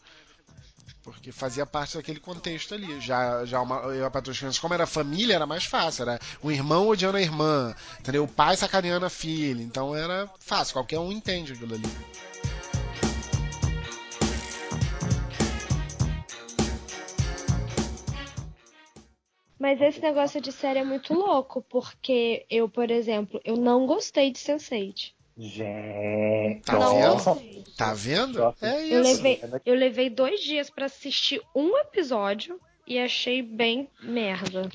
Porque 1.07 1.31
fazia 1.31 1.65
parte 1.65 1.97
daquele 1.97 2.19
contexto 2.19 2.75
ali. 2.75 3.01
Já, 3.01 3.45
já 3.45 3.63
uma, 3.63 3.77
eu, 3.95 4.05
a 4.05 4.11
Crianças, 4.11 4.59
como 4.59 4.75
era 4.75 4.89
família, 4.89 5.37
era 5.37 5.47
mais 5.47 5.65
fácil. 5.65 6.03
Era 6.03 6.19
um 6.43 6.51
irmão 6.51 6.89
odiando 6.89 7.17
a 7.17 7.23
irmã, 7.23 7.73
entendeu? 8.01 8.25
O 8.25 8.29
pai 8.29 8.57
sacaneando 8.57 9.07
a 9.07 9.09
filha. 9.09 9.63
Então 9.63 9.95
era 9.95 10.29
fácil, 10.41 10.75
qualquer 10.75 10.99
um 10.99 11.13
entende 11.13 11.53
aquilo 11.53 11.77
ali. 11.77 11.89
Mas 19.57 19.81
esse 19.81 20.01
negócio 20.01 20.41
de 20.41 20.51
série 20.51 20.81
é 20.81 20.85
muito 20.85 21.15
louco, 21.15 21.63
porque 21.63 22.45
eu, 22.51 22.69
por 22.69 22.91
exemplo, 22.91 23.41
eu 23.45 23.57
não 23.57 23.87
gostei 23.87 24.33
de 24.33 24.41
Sense8. 24.41 25.16
Gente. 25.37 26.63
Tá 26.63 26.79
não 26.79 26.95
vendo? 26.95 27.75
Tá 27.77 27.95
vendo? 27.95 28.39
Nossa. 28.39 28.67
É 28.67 28.95
Eu 28.95 29.03
isso. 29.03 29.23
levei, 29.23 29.41
eu 29.65 29.75
levei 29.75 30.11
dois 30.11 30.41
dias 30.41 30.71
pra 30.71 30.87
assistir 30.87 31.41
um 31.55 31.77
episódio 31.79 32.59
e 32.87 32.99
achei 32.99 33.43
bem 33.43 33.89
merda. 34.03 34.69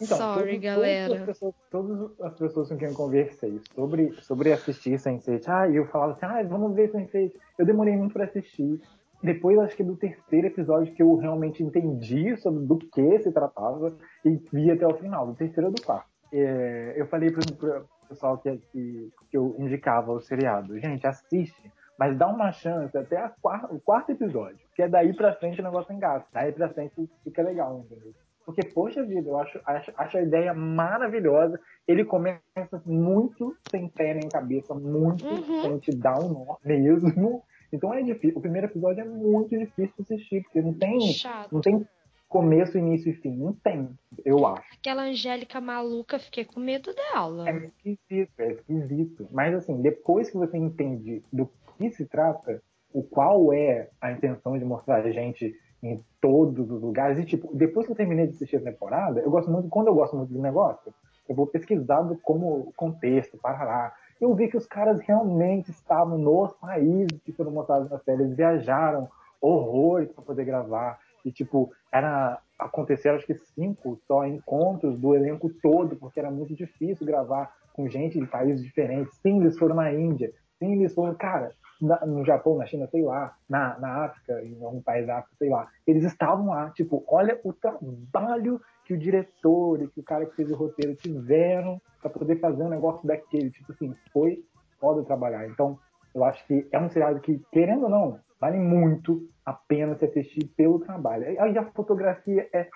Sorry, 0.00 0.54
todas- 0.54 0.60
galera. 0.60 1.06
Todas 1.08 1.20
as, 1.20 1.26
pessoas, 1.26 1.54
todas 1.70 2.20
as 2.20 2.34
pessoas 2.34 2.68
com 2.68 2.76
quem 2.76 2.88
eu 2.88 2.94
conversei 2.94 3.60
sobre, 3.74 4.12
sobre 4.22 4.52
assistir 4.52 4.98
Sense8, 4.98 5.44
ah, 5.46 5.68
e 5.68 5.76
eu 5.76 5.86
falava 5.86 6.12
assim, 6.14 6.26
ah, 6.26 6.42
vamos 6.42 6.74
ver 6.74 6.90
Sense8. 6.90 7.32
Eu 7.58 7.64
demorei 7.66 7.96
muito 7.96 8.12
pra 8.12 8.24
assistir. 8.24 8.80
Depois, 9.22 9.56
acho 9.60 9.76
que 9.76 9.84
do 9.84 9.94
terceiro 9.96 10.48
episódio 10.48 10.92
que 10.94 11.00
eu 11.02 11.14
realmente 11.14 11.62
entendi 11.62 12.36
sobre 12.38 12.64
do 12.66 12.76
que 12.78 13.20
se 13.20 13.30
tratava 13.30 13.96
e 14.24 14.36
vi 14.52 14.68
até 14.72 14.84
o 14.84 14.96
final, 14.96 15.28
do 15.28 15.34
terceiro 15.34 15.68
ou 15.68 15.72
do 15.74 15.80
quarto. 15.80 16.08
É, 16.32 16.94
eu 16.96 17.06
falei 17.06 17.30
pro, 17.30 17.46
pro 17.54 17.86
pessoal 18.12 18.38
que, 18.38 18.56
que, 18.72 19.10
que 19.30 19.36
eu 19.36 19.54
indicava 19.58 20.12
o 20.12 20.20
seriado, 20.20 20.78
gente, 20.78 21.06
assiste, 21.06 21.72
mas 21.98 22.16
dá 22.16 22.26
uma 22.28 22.50
chance 22.52 22.96
até 22.96 23.16
a 23.18 23.28
quar- 23.28 23.72
o 23.72 23.78
quarto 23.80 24.10
episódio, 24.12 24.58
que 24.74 24.82
é 24.82 24.88
daí 24.88 25.14
pra 25.14 25.34
frente 25.34 25.60
o 25.60 25.64
negócio 25.64 25.92
engata. 25.92 26.26
Daí 26.32 26.52
pra 26.52 26.68
frente 26.68 27.08
fica 27.24 27.42
legal, 27.42 27.84
entendeu? 27.84 28.12
Porque, 28.44 28.64
poxa 28.64 29.04
vida, 29.04 29.28
eu 29.28 29.38
acho, 29.38 29.60
acho, 29.64 29.92
acho 29.96 30.16
a 30.18 30.22
ideia 30.22 30.52
maravilhosa. 30.52 31.60
Ele 31.86 32.04
começa 32.04 32.82
muito 32.84 33.56
sem 33.70 33.88
pé 33.88 34.14
nem 34.14 34.28
cabeça, 34.28 34.74
muito 34.74 35.24
Uhum. 35.24 35.62
sem 35.62 35.78
te 35.78 35.90
dar 35.96 36.18
um 36.18 36.28
nó 36.28 36.56
mesmo. 36.64 37.42
Então 37.72 37.94
é 37.94 38.02
difícil. 38.02 38.36
O 38.36 38.40
primeiro 38.42 38.66
episódio 38.66 39.00
é 39.00 39.04
muito 39.04 39.56
difícil 39.56 39.94
de 39.96 40.02
assistir, 40.14 40.42
porque 40.42 40.60
não 40.60 40.74
tem, 40.74 41.00
Chato. 41.12 41.52
não 41.52 41.60
tem 41.60 41.86
começo, 42.32 42.78
início 42.78 43.10
e 43.10 43.14
fim. 43.14 43.36
Não 43.36 43.52
tem, 43.52 43.90
eu 44.24 44.46
acho. 44.46 44.64
Aquela 44.72 45.02
Angélica 45.02 45.60
maluca, 45.60 46.18
fiquei 46.18 46.46
com 46.46 46.58
medo 46.58 46.92
dela. 46.94 47.48
É 47.48 47.56
esquisito, 47.66 48.32
é 48.38 48.52
esquisito. 48.52 49.28
Mas 49.30 49.54
assim, 49.54 49.82
depois 49.82 50.30
que 50.30 50.38
você 50.38 50.56
entende 50.56 51.22
do 51.30 51.48
que 51.76 51.90
se 51.90 52.06
trata, 52.06 52.62
o 52.92 53.02
qual 53.02 53.52
é 53.52 53.90
a 54.00 54.10
intenção 54.10 54.58
de 54.58 54.64
mostrar 54.64 55.04
a 55.04 55.10
gente 55.12 55.54
em 55.82 56.02
todos 56.20 56.70
os 56.70 56.80
lugares, 56.80 57.18
e 57.18 57.24
tipo, 57.24 57.54
depois 57.54 57.86
que 57.86 57.92
eu 57.92 57.96
terminei 57.96 58.26
de 58.26 58.34
assistir 58.34 58.56
a 58.56 58.60
temporada, 58.60 59.20
eu 59.20 59.30
gosto 59.30 59.50
muito, 59.50 59.68
quando 59.68 59.88
eu 59.88 59.94
gosto 59.94 60.16
muito 60.16 60.32
do 60.32 60.40
negócio, 60.40 60.94
eu 61.28 61.34
vou 61.34 61.46
pesquisando 61.46 62.16
como 62.22 62.72
contexto, 62.76 63.36
parará. 63.36 63.92
Eu 64.20 64.32
vi 64.34 64.48
que 64.48 64.56
os 64.56 64.66
caras 64.66 65.00
realmente 65.00 65.70
estavam 65.70 66.16
nos 66.16 66.52
países 66.54 67.20
que 67.24 67.32
foram 67.32 67.50
mostrados 67.50 67.90
na 67.90 67.98
série, 67.98 68.22
eles 68.22 68.36
viajaram 68.36 69.08
horrores 69.40 70.12
para 70.12 70.22
poder 70.22 70.44
gravar. 70.44 71.00
E, 71.24 71.32
tipo, 71.32 71.72
era 71.92 72.38
aconteceram 72.58 73.16
acho 73.16 73.26
que 73.26 73.34
cinco 73.34 73.98
só 74.06 74.24
encontros 74.24 74.98
do 74.98 75.14
elenco 75.14 75.50
todo, 75.62 75.96
porque 75.96 76.20
era 76.20 76.30
muito 76.30 76.54
difícil 76.54 77.04
gravar 77.06 77.52
com 77.72 77.88
gente 77.88 78.18
de 78.20 78.26
países 78.26 78.62
diferentes. 78.62 79.16
Sim, 79.20 79.40
eles 79.40 79.58
foram 79.58 79.74
na 79.74 79.92
Índia. 79.92 80.32
Sim, 80.58 80.72
eles 80.74 80.94
foram, 80.94 81.14
cara, 81.14 81.50
na- 81.80 82.04
no 82.06 82.24
Japão, 82.24 82.56
na 82.56 82.66
China, 82.66 82.86
sei 82.86 83.02
lá, 83.02 83.34
na, 83.48 83.78
na 83.80 84.04
África, 84.04 84.40
em 84.44 84.62
algum 84.62 84.80
país 84.80 85.06
da 85.06 85.18
África, 85.18 85.34
sei 85.38 85.48
lá. 85.48 85.68
Eles 85.86 86.04
estavam 86.04 86.46
lá, 86.48 86.70
tipo, 86.70 87.04
olha 87.08 87.40
o 87.42 87.52
trabalho 87.52 88.60
que 88.84 88.94
o 88.94 88.98
diretor 88.98 89.82
e 89.82 89.88
que 89.88 90.00
o 90.00 90.04
cara 90.04 90.26
que 90.26 90.36
fez 90.36 90.50
o 90.50 90.54
roteiro 90.56 90.94
tiveram 90.94 91.80
para 92.00 92.10
poder 92.10 92.36
fazer 92.38 92.62
um 92.62 92.68
negócio 92.68 93.06
daquele. 93.06 93.50
Tipo 93.50 93.72
assim, 93.72 93.92
foi 94.12 94.44
foda 94.78 95.02
trabalhar. 95.04 95.48
Então, 95.48 95.78
eu 96.14 96.24
acho 96.24 96.46
que 96.46 96.66
é 96.70 96.78
um 96.78 96.90
seriado 96.90 97.20
que, 97.20 97.40
querendo 97.52 97.84
ou 97.84 97.90
não, 97.90 98.20
vale 98.40 98.58
muito 98.58 99.28
a 99.44 99.52
pena 99.52 99.96
se 99.96 100.04
assistir 100.04 100.46
pelo 100.56 100.80
trabalho. 100.80 101.24
E 101.30 101.58
a 101.58 101.70
fotografia 101.72 102.48
é 102.52 102.68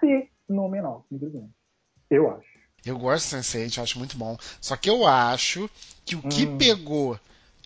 fenomenal, 0.00 1.04
simplesmente. 1.08 1.52
Eu 2.10 2.30
acho. 2.30 2.48
Eu 2.84 2.98
gosto 2.98 3.36
de 3.36 3.42
Sense8, 3.42 3.76
eu 3.76 3.82
acho 3.82 3.98
muito 3.98 4.16
bom. 4.16 4.36
Só 4.60 4.76
que 4.76 4.88
eu 4.88 5.06
acho 5.06 5.68
que 6.04 6.14
o 6.14 6.22
que 6.22 6.46
Hum. 6.46 6.58
pegou 6.58 7.18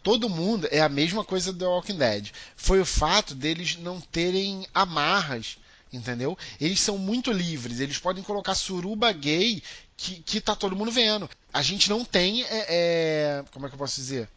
todo 0.03 0.31
mundo 0.31 0.67
é 0.71 0.81
a 0.81 0.89
mesma 0.89 1.25
coisa 1.25 1.53
do 1.53 1.59
The 1.59 1.67
Walking 1.67 1.99
Dead. 1.99 2.31
Foi 2.57 2.81
o 2.81 2.87
fato 2.87 3.35
deles 3.35 3.77
não 3.77 4.01
terem 4.01 4.67
amarras, 4.73 5.59
entendeu? 5.93 6.39
Eles 6.59 6.81
são 6.81 6.97
muito 6.97 7.31
livres, 7.31 7.81
eles 7.81 7.99
podem 7.99 8.23
colocar 8.23 8.55
suruba 8.55 9.13
gay 9.13 9.63
que, 9.97 10.23
que 10.23 10.41
tá 10.41 10.57
todo 10.57 10.75
mundo 10.77 10.91
vendo. 10.91 11.29
A 11.53 11.61
gente 11.61 11.91
não 11.91 12.03
tem, 12.05 12.43
é, 12.45 12.67
é, 12.69 13.45
como 13.53 13.67
é 13.67 13.69
que 13.69 13.75
eu 13.75 13.79
posso 13.79 13.97
dizer? 13.97 14.29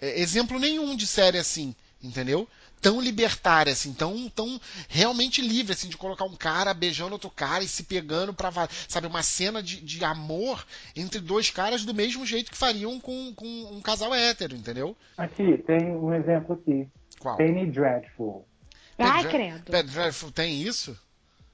É, 0.00 0.20
exemplo 0.20 0.58
nenhum 0.58 0.96
de 0.96 1.06
série 1.06 1.38
assim, 1.38 1.74
entendeu? 2.02 2.48
tão 2.80 3.00
libertária, 3.00 3.72
assim, 3.72 3.92
tão, 3.92 4.28
tão 4.28 4.60
realmente 4.88 5.40
livre, 5.40 5.72
assim, 5.72 5.88
de 5.88 5.96
colocar 5.96 6.24
um 6.24 6.36
cara 6.36 6.72
beijando 6.74 7.12
outro 7.14 7.30
cara 7.30 7.64
e 7.64 7.68
se 7.68 7.82
pegando 7.82 8.32
pra, 8.32 8.50
sabe, 8.88 9.06
uma 9.06 9.22
cena 9.22 9.62
de, 9.62 9.80
de 9.80 10.04
amor 10.04 10.64
entre 10.94 11.20
dois 11.20 11.50
caras 11.50 11.84
do 11.84 11.94
mesmo 11.94 12.24
jeito 12.24 12.50
que 12.50 12.56
fariam 12.56 13.00
com, 13.00 13.32
com 13.34 13.46
um 13.46 13.80
casal 13.80 14.14
hétero, 14.14 14.54
entendeu? 14.54 14.96
Aqui, 15.16 15.58
tem 15.66 15.90
um 15.96 16.14
exemplo 16.14 16.54
aqui. 16.54 16.86
Qual? 17.18 17.36
Penny 17.36 17.66
Dreadful. 17.66 18.46
Ai, 18.98 19.28
credo. 19.28 19.70
Pet 19.70 19.90
Dreadful 19.90 20.30
tem 20.30 20.62
isso? 20.62 20.96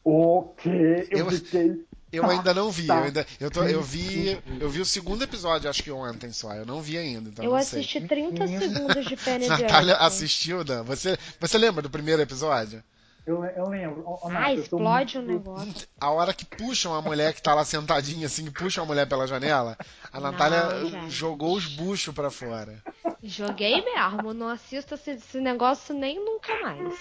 O 0.05 0.52
quê? 0.59 1.09
Eu, 1.11 1.18
Eu- 1.18 1.31
fiquei... 1.31 1.85
Eu 2.12 2.29
ainda 2.29 2.53
não 2.53 2.70
vi, 2.70 2.87
Tá. 2.87 2.98
eu, 2.98 3.05
ainda, 3.05 3.27
eu, 3.40 3.51
tô- 3.51 3.62
eu 3.64 3.83
vi 3.83 4.38
eu 4.61 4.68
vi 4.68 4.81
o 4.81 4.85
segundo 4.85 5.25
episódio, 5.25 5.70
acho 5.70 5.83
que 5.83 5.90
ontem 5.90 6.31
só, 6.33 6.53
eu 6.55 6.66
não 6.66 6.81
vi 6.83 6.98
ainda, 6.98 7.31
então 7.31 7.44
Eu 7.44 7.53
não 7.53 7.62
sei. 7.62 7.81
assisti 7.81 8.01
30 8.07 8.46
segundos 8.46 9.05
de 9.07 9.16
Penny 9.16 9.46
Natália 9.48 9.96
assistiu, 9.96 10.62
Dan? 10.62 10.83
Você, 10.85 11.16
você 11.40 11.57
lembra 11.59 11.81
do 11.83 11.88
primeiro 11.90 12.20
episódio? 12.20 12.83
Eu, 13.25 13.44
eu 13.44 13.68
lembro. 13.68 14.03
Nath, 14.25 14.33
Ah, 14.35 14.53
explode 14.53 15.16
o 15.16 15.22
muito- 15.22 15.33
negócio. 15.53 15.87
A 16.01 16.11
hora 16.11 16.35
que 16.35 16.44
puxam 16.44 16.92
a 16.92 17.01
mulher 17.01 17.33
que 17.33 17.40
tá 17.40 17.55
lá 17.55 17.64
sentadinha 17.64 18.27
assim, 18.27 18.44
que 18.46 18.51
puxam 18.51 18.83
a 18.83 18.87
mulher 18.87 19.07
pela 19.09 19.29
janela, 19.29 19.79
a 20.12 20.18
Não, 20.20 20.33
Natália 20.33 20.85
gente. 20.90 21.09
jogou 21.11 21.55
os 21.57 21.66
buchos 21.66 22.12
pra 22.12 22.31
fora. 22.33 22.83
Joguei 23.22 23.81
mesmo, 23.85 24.35
não 24.35 24.48
assisto 24.48 24.94
esse, 24.94 25.12
esse 25.12 25.40
negócio 25.40 25.94
nem 25.94 26.18
nunca 26.22 26.53
mais. 26.62 26.98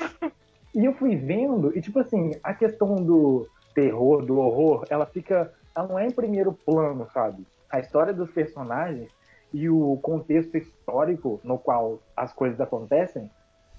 E 0.75 0.85
eu 0.85 0.93
fui 0.93 1.15
vendo, 1.15 1.75
e 1.75 1.81
tipo 1.81 1.99
assim, 1.99 2.31
a 2.43 2.53
questão 2.53 2.95
do 3.03 3.49
terror, 3.73 4.25
do 4.25 4.39
horror, 4.39 4.85
ela 4.89 5.05
fica. 5.05 5.53
Ela 5.75 5.87
não 5.87 5.99
é 5.99 6.05
em 6.05 6.11
primeiro 6.11 6.51
plano, 6.51 7.07
sabe? 7.13 7.45
A 7.69 7.79
história 7.79 8.13
dos 8.13 8.29
personagens 8.31 9.09
e 9.53 9.69
o 9.69 9.97
contexto 10.01 10.57
histórico 10.57 11.39
no 11.43 11.57
qual 11.57 11.99
as 12.15 12.33
coisas 12.33 12.59
acontecem 12.59 13.29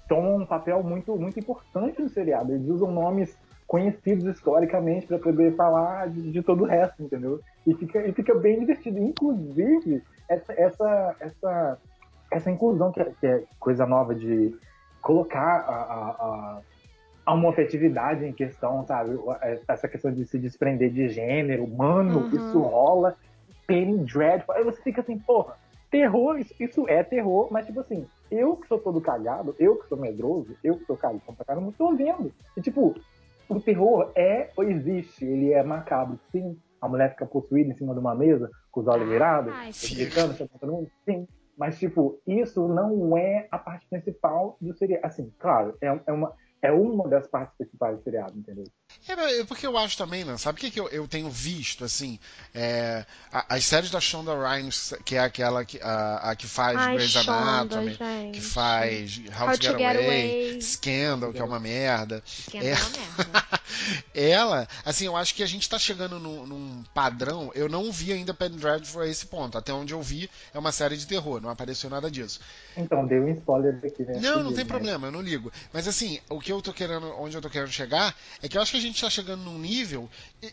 tomam 0.07 0.37
um 0.37 0.45
papel 0.45 0.83
muito, 0.83 1.15
muito 1.15 1.39
importante 1.39 2.01
no 2.01 2.09
seriado. 2.09 2.53
Eles 2.53 2.67
usam 2.67 2.91
nomes 2.91 3.37
conhecidos 3.65 4.25
historicamente 4.25 5.07
para 5.07 5.17
poder 5.17 5.55
falar 5.55 6.07
de, 6.09 6.31
de 6.31 6.41
todo 6.41 6.63
o 6.63 6.67
resto, 6.67 7.01
entendeu? 7.01 7.39
E 7.65 7.73
fica, 7.73 8.07
e 8.07 8.11
fica 8.11 8.35
bem 8.35 8.59
divertido. 8.59 8.99
Inclusive, 8.99 10.03
essa, 10.29 10.53
essa, 10.53 11.15
essa, 11.19 11.77
essa 12.31 12.51
inclusão 12.51 12.91
que 12.91 13.01
é, 13.01 13.11
que 13.19 13.27
é 13.27 13.43
coisa 13.59 13.85
nova 13.85 14.13
de 14.13 14.55
colocar 15.01 15.61
a, 15.61 15.73
a, 15.73 16.09
a, 16.09 16.61
a 17.25 17.33
homofetividade 17.33 18.25
em 18.25 18.33
questão, 18.33 18.85
sabe? 18.85 19.17
Essa 19.67 19.87
questão 19.87 20.11
de 20.11 20.25
se 20.25 20.37
desprender 20.37 20.91
de 20.91 21.07
gênero, 21.09 21.67
mano, 21.67 22.27
Uhum. 22.31 22.37
isso 22.37 22.59
rola. 22.61 23.15
Penny 23.65 23.97
Dreadful. 23.99 24.53
Aí 24.55 24.63
você 24.63 24.81
fica 24.81 25.01
assim, 25.01 25.17
porra, 25.17 25.55
terror, 25.89 26.37
isso, 26.37 26.53
isso 26.59 26.89
é 26.89 27.01
terror, 27.01 27.47
mas 27.49 27.65
tipo 27.65 27.79
assim, 27.79 28.05
eu 28.29 28.57
que 28.57 28.67
sou 28.67 28.77
todo 28.77 28.99
cagado, 28.99 29.55
eu 29.57 29.77
que 29.77 29.87
sou 29.87 29.97
medroso, 29.97 30.57
eu 30.63 30.77
que 30.77 30.85
sou 30.85 30.97
cagado 30.97 31.21
pra 31.37 31.45
caramba, 31.45 31.71
tô 31.77 31.95
vendo. 31.95 32.31
E 32.57 32.61
tipo, 32.61 32.93
o 33.47 33.59
terror 33.61 34.11
é 34.15 34.49
ou 34.57 34.63
existe, 34.63 35.23
ele 35.23 35.53
é 35.53 35.63
macabro, 35.63 36.19
sim. 36.31 36.57
A 36.81 36.89
mulher 36.89 37.11
fica 37.11 37.25
possuída 37.25 37.71
em 37.71 37.75
cima 37.77 37.93
de 37.93 37.99
uma 38.01 38.13
mesa, 38.13 38.49
com 38.69 38.81
os 38.81 38.87
olhos 38.87 39.07
virados, 39.07 39.53
Ai, 39.55 39.71
gritando, 39.95 40.35
todo 40.59 40.71
mundo, 40.71 40.89
sim. 41.05 41.25
Mas, 41.55 41.77
tipo, 41.79 42.19
isso 42.27 42.67
não 42.67 43.15
é 43.15 43.47
a 43.51 43.57
parte 43.59 43.87
principal 43.87 44.57
do 44.59 44.73
seriado. 44.75 45.05
Assim, 45.05 45.31
claro, 45.39 45.77
é, 45.79 45.87
é 46.07 46.11
uma, 46.11 46.33
é 46.63 46.71
uma 46.71 47.07
das 47.09 47.27
partes 47.27 47.55
principais 47.57 47.97
do 47.97 48.03
seriado, 48.03 48.37
entendeu? 48.39 48.63
É, 49.07 49.39
é 49.41 49.43
porque 49.43 49.67
eu 49.67 49.77
acho 49.77 49.97
também, 49.97 50.23
né? 50.23 50.37
Sabe 50.37 50.57
o 50.57 50.61
que, 50.61 50.71
que 50.71 50.79
eu, 50.79 50.87
eu 50.89 51.05
tenho 51.07 51.29
visto, 51.29 51.83
assim? 51.83 52.17
É, 52.55 53.05
a- 53.31 53.55
as 53.55 53.65
séries 53.65 53.91
da 53.91 53.99
Shonda 53.99 54.33
Rhimes, 54.33 54.93
que 55.03 55.15
é 55.15 55.19
aquela 55.19 55.65
que, 55.65 55.79
a, 55.81 56.31
a 56.31 56.35
que 56.35 56.47
faz 56.47 56.77
Ai, 56.77 56.95
Grey's 56.95 57.11
Shonda, 57.11 57.33
Anatomy, 57.33 57.93
gente. 57.95 58.31
que 58.33 58.41
faz 58.41 59.21
How, 59.37 59.49
How 59.49 59.57
to 59.57 59.61
Get, 59.61 59.71
to 59.73 59.77
Get 59.77 59.95
Away, 59.97 60.05
Away. 60.51 60.61
Scandal, 60.61 61.33
que 61.33 61.39
é 61.41 61.43
uma 61.43 61.59
merda. 61.59 62.23
Esquenta 62.25 62.65
É. 62.65 62.73
uma 62.75 62.89
merda. 62.89 63.59
Ela, 64.13 64.67
assim, 64.85 65.05
eu 65.05 65.15
acho 65.15 65.33
que 65.33 65.41
a 65.43 65.47
gente 65.47 65.67
tá 65.69 65.79
chegando 65.79 66.19
num, 66.19 66.45
num 66.45 66.83
padrão. 66.93 67.51
Eu 67.55 67.67
não 67.67 67.91
vi 67.91 68.13
ainda 68.13 68.33
Dreadful 68.33 69.01
a 69.01 69.07
esse 69.07 69.25
ponto. 69.25 69.57
Até 69.57 69.73
onde 69.73 69.93
eu 69.93 70.01
vi 70.01 70.29
é 70.53 70.59
uma 70.59 70.71
série 70.71 70.95
de 70.97 71.07
terror, 71.07 71.41
não 71.41 71.49
apareceu 71.49 71.89
nada 71.89 72.09
disso. 72.11 72.39
Então, 72.75 73.05
dei 73.05 73.19
um 73.19 73.29
spoiler 73.29 73.79
aqui, 73.83 74.03
né? 74.03 74.19
Não, 74.21 74.43
não 74.43 74.53
tem 74.53 74.63
Né? 74.63 74.69
problema, 74.69 75.07
eu 75.07 75.11
não 75.11 75.21
ligo. 75.21 75.51
Mas 75.71 75.87
assim, 75.87 76.19
o 76.29 76.39
que 76.39 76.51
eu 76.51 76.61
tô 76.61 76.73
querendo, 76.73 77.07
onde 77.19 77.35
eu 77.35 77.41
tô 77.41 77.49
querendo 77.49 77.71
chegar, 77.71 78.15
é 78.41 78.47
que 78.47 78.57
eu 78.57 78.61
acho 78.61 78.71
que 78.71 78.77
a 78.77 78.81
gente 78.81 79.01
tá 79.01 79.09
chegando 79.09 79.41
num 79.43 79.57
nível. 79.57 80.09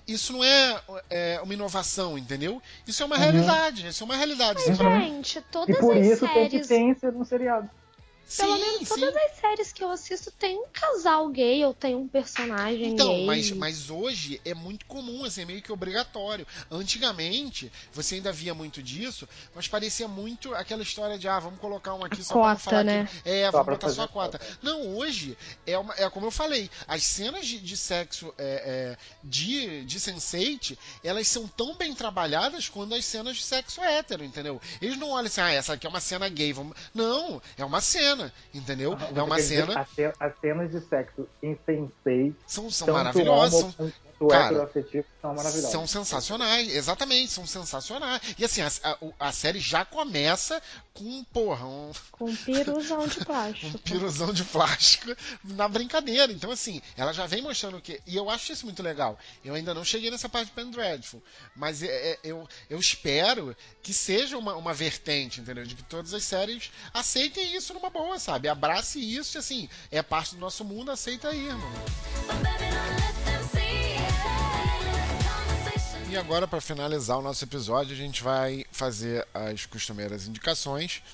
Isso 0.07 0.33
não 0.33 0.44
é, 0.44 0.81
é, 1.09 1.40
uma 1.42 1.53
inovação, 1.53 2.16
entendeu? 2.16 2.62
Isso 2.87 3.03
é 3.03 3.07
uma 3.07 3.16
realidade. 3.16 3.87
Isso 3.87 4.03
é 4.03 4.07
uma 4.07 4.16
realidade. 4.16 4.62
Fala, 4.77 5.01
Gente, 5.01 5.38
E 5.38 5.42
todas 5.42 5.77
por 5.79 5.96
as 5.96 6.07
isso 6.07 6.27
tem 6.29 6.49
que 6.49 6.64
séries. 6.64 6.68
ter 6.68 7.01
ser 7.01 7.12
no 7.12 7.25
seriado. 7.25 7.68
Pelo 8.37 8.55
sim, 8.57 8.61
menos 8.61 8.88
sim. 8.88 9.01
todas 9.01 9.16
as 9.16 9.33
séries 9.40 9.73
que 9.73 9.83
eu 9.83 9.90
assisto 9.90 10.31
tem 10.31 10.57
um 10.57 10.66
casal 10.73 11.29
gay 11.29 11.64
ou 11.64 11.75
tem 11.75 11.95
um 11.95 12.07
personagem 12.07 12.93
Então, 12.93 13.09
gay. 13.09 13.27
mas, 13.27 13.51
mas 13.51 13.90
hoje 13.90 14.40
é 14.45 14.55
muito 14.55 14.87
comum, 14.87 15.25
assim, 15.25 15.43
é 15.43 15.45
meio 15.45 15.62
que 15.62 15.73
obrigatório. 15.73 16.47
Antigamente, 16.71 17.71
você 17.93 18.16
ainda 18.16 18.33
via 18.33 18.55
muito 18.55 18.83
disso, 18.83 19.29
mas 19.55 19.66
parecia 19.69 20.07
muito 20.07 20.55
aquela 20.55 20.83
história 20.83 21.19
de, 21.19 21.29
ah, 21.29 21.38
vamos 21.38 21.59
colocar 21.61 21.95
um 21.95 22.05
aqui 22.05 22.23
só 22.23 22.35
pra 22.35 22.43
não 22.43 22.49
cota, 22.51 22.61
falar 22.61 22.85
né? 22.85 23.09
que... 23.23 23.29
É, 23.29 23.47
Só 23.47 23.53
vamos 23.53 23.64
pra 23.64 23.75
botar 23.75 23.88
só 23.88 24.03
a 24.03 24.09
fazer 24.09 24.12
cota. 24.12 24.40
Não, 24.62 24.97
hoje, 24.97 25.37
é, 25.66 25.79
uma, 25.79 25.95
é 25.95 26.09
como 26.11 26.27
eu 26.27 26.31
falei, 26.31 26.71
as 26.87 27.03
cenas 27.05 27.47
de, 27.47 27.59
de 27.59 27.77
sexo 27.77 28.33
é, 28.38 28.97
é, 28.97 28.97
de, 29.25 29.85
de 29.85 29.99
Sense8, 29.99 30.77
elas 31.03 31.27
são 31.29 31.47
tão 31.49 31.75
bem 31.77 31.95
trabalhadas 31.95 32.69
quanto 32.69 32.95
as 32.95 33.05
cenas 33.05 33.37
de 33.37 33.43
sexo 33.43 33.81
hétero, 33.81 34.25
entendeu? 34.25 34.61
Eles 34.81 34.97
não 34.99 35.11
olham 35.11 35.27
assim, 35.27 35.40
ah, 35.40 35.51
essa 35.51 35.73
aqui 35.75 35.87
é 35.87 35.90
uma 35.90 36.01
cena 36.01 36.29
gay, 36.29 36.53
vamos... 36.53 36.77
Não, 36.95 37.40
é 37.57 37.64
uma 37.64 37.81
cena, 37.81 38.19
entendeu? 38.54 38.96
É 39.14 39.22
uma 39.22 39.37
Quer 39.37 39.42
dizer, 39.42 39.66
cena... 39.66 39.80
As, 39.80 39.88
ce- 39.90 40.12
as 40.18 40.38
cenas 40.40 40.70
de 40.70 40.80
sexo 40.80 41.28
em 41.42 41.59
Sensei, 41.66 42.35
São, 42.46 42.70
são 42.70 42.92
maravilhosas, 42.92 43.74
são 43.74 43.92
Cara, 44.28 44.70
são 45.22 45.35
maravilhosas. 45.35 45.70
São 45.70 45.87
sensacionais, 45.87 46.68
exatamente, 46.74 47.33
são 47.33 47.46
sensacionais. 47.46 48.20
E 48.38 48.44
assim, 48.44 48.61
a, 48.61 48.68
a- 48.85 49.28
a 49.28 49.33
série 49.33 49.61
já 49.61 49.85
começa 49.85 50.61
com, 50.92 51.24
porra, 51.33 51.64
um, 51.66 51.90
Com 52.12 52.26
um 52.26 52.37
piruzão 52.37 53.06
de 53.06 53.20
um 53.20 53.24
plástico. 53.24 53.78
piruzão 53.78 54.33
de 54.33 54.44
plástico 54.44 55.16
na 55.44 55.66
brincadeira. 55.68 56.30
Então, 56.33 56.50
assim, 56.50 56.83
ela 56.96 57.12
já 57.12 57.26
vem 57.26 57.40
mostrando 57.42 57.80
que. 57.80 58.00
E 58.06 58.14
eu 58.16 58.28
acho 58.28 58.52
isso 58.52 58.66
muito 58.66 58.83
legal. 58.83 59.18
Eu 59.44 59.54
ainda 59.54 59.72
não 59.72 59.85
cheguei 59.85 60.11
nessa 60.11 60.28
parte 60.28 60.46
de 60.48 60.52
Pen 60.52 60.70
Dreadful. 60.70 61.22
Mas 61.56 61.83
é- 61.83 61.87
é- 62.12 62.18
eu, 62.22 62.46
eu 62.68 62.78
espero 62.78 63.56
que 63.83 63.92
seja 63.94 64.37
uma, 64.37 64.54
uma 64.54 64.74
vertente, 64.74 65.40
entendeu? 65.40 65.64
De 65.64 65.74
que 65.74 65.83
todas 65.85 66.12
as 66.12 66.22
séries 66.24 66.70
aceitem 66.92 67.56
isso 67.56 67.72
numa 67.72 67.88
boa, 67.90 68.18
sabe? 68.18 68.48
Abrace 68.48 68.98
isso 69.00 69.37
e 69.37 69.38
assim, 69.38 69.68
é 69.90 70.02
parte 70.02 70.35
do 70.35 70.40
nosso 70.40 70.64
mundo, 70.64 70.90
aceita 70.90 71.28
aí, 71.30 71.46
irmão. 71.46 71.70
E 76.11 76.16
agora, 76.16 76.49
para 76.49 76.61
finalizar 76.61 77.16
o 77.16 77.23
nosso 77.23 77.44
episódio, 77.44 77.92
a 77.92 77.96
gente 77.96 78.20
vai 78.20 78.64
fazer 78.73 79.25
as 79.33 79.64
costumeiras 79.64 80.27
indicações 80.27 81.05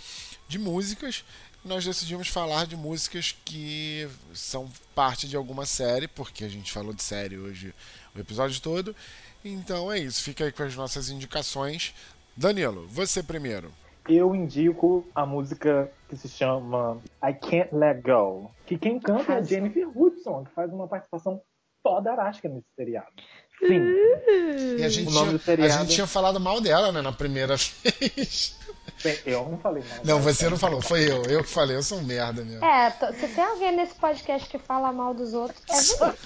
de 0.49 0.59
músicas. 0.59 1.23
Nós 1.63 1.85
decidimos 1.85 2.29
falar 2.29 2.67
de 2.67 2.79
músicas 2.79 3.37
que 3.45 4.09
são 4.33 4.71
parte 4.95 5.29
de 5.29 5.37
alguma 5.37 5.67
série, 5.67 6.09
porque 6.09 6.45
a 6.45 6.49
gente 6.49 6.73
falou 6.73 6.95
de 6.95 7.03
série 7.03 7.37
hoje 7.37 7.75
o 8.15 8.19
episódio 8.19 8.59
todo. 8.63 8.97
Então 9.45 9.93
é 9.93 9.99
isso, 9.99 10.23
fica 10.23 10.45
aí 10.45 10.51
com 10.51 10.63
as 10.63 10.75
nossas 10.75 11.11
indicações. 11.11 11.95
Danilo, 12.35 12.87
você 12.87 13.23
primeiro. 13.23 13.71
Eu 14.09 14.35
indico 14.35 15.07
a 15.15 15.27
música 15.27 15.93
que 16.09 16.17
se 16.17 16.27
chama 16.27 17.03
I 17.23 17.35
Can't 17.35 17.75
Let 17.75 18.01
Go. 18.01 18.51
Que 18.65 18.79
quem 18.79 18.99
canta 18.99 19.35
é 19.35 19.37
a. 19.37 19.43
Jennifer 19.43 19.87
Hudson, 19.95 20.45
que 20.45 20.53
faz 20.53 20.73
uma 20.73 20.89
participação 20.89 21.43
toda 21.87 22.11
arástica 22.11 22.49
nesse 22.49 22.67
seriado. 22.75 23.13
Sim, 23.59 24.77
E 24.79 24.85
a 24.85 24.89
gente, 24.89 25.09
O 25.09 25.13
nome 25.13 25.27
tinha, 25.29 25.39
do 25.39 25.45
seriado- 25.45 25.75
a 25.75 25.79
gente 25.79 25.95
tinha 25.95 26.07
falado 26.07 26.39
mal 26.39 26.61
dela, 26.61 26.93
né, 26.93 27.01
na 27.01 27.13
primeira 27.13 27.57
vez. 27.83 28.57
bem, 29.03 29.19
eu 29.25 29.49
não 29.49 29.59
falei 29.59 29.83
nada. 29.89 30.01
Não, 30.05 30.21
você 30.21 30.49
não 30.51 30.59
falou, 30.59 30.83
foi 30.83 31.11
eu. 31.11 31.23
Eu 31.25 31.43
que 31.43 31.49
falei, 31.51 31.77
eu 31.77 31.83
sou 31.83 31.99
um 31.99 32.03
merda 32.05 32.45
mesmo. 32.45 32.65
É, 32.65 32.91
se 32.91 33.29
tem 33.29 33.45
alguém 33.45 33.75
nesse 33.75 33.95
podcast 33.95 34.49
que 34.49 34.59
fala 34.59 34.93
mal 34.93 35.15
dos 35.15 35.33
outros, 35.33 35.63
é 35.71 35.75
você. 35.81 36.17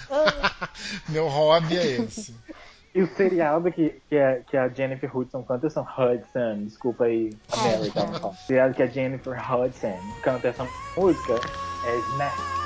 Meu 1.09 1.29
hobby 1.29 1.77
é 1.79 1.87
esse. 1.99 2.35
E 2.93 3.03
o 3.03 3.07
seriado 3.17 3.71
que, 3.71 4.03
que, 4.09 4.17
é, 4.17 4.43
que 4.51 4.57
a 4.57 4.69
Jennifer 4.69 5.17
Hudson 5.17 5.45
canta 5.45 5.71
são 5.71 5.85
Hudson, 5.85 6.65
desculpa 6.65 7.05
aí, 7.05 7.31
América. 7.53 8.01
O 8.27 8.35
seriado 8.49 8.75
que 8.75 8.83
a 8.83 8.87
Jennifer 8.89 9.33
Hudson 9.53 9.97
canta 10.25 10.49
essa 10.49 10.67
música 10.97 11.35
é 11.87 11.97
Smash. 12.13 12.61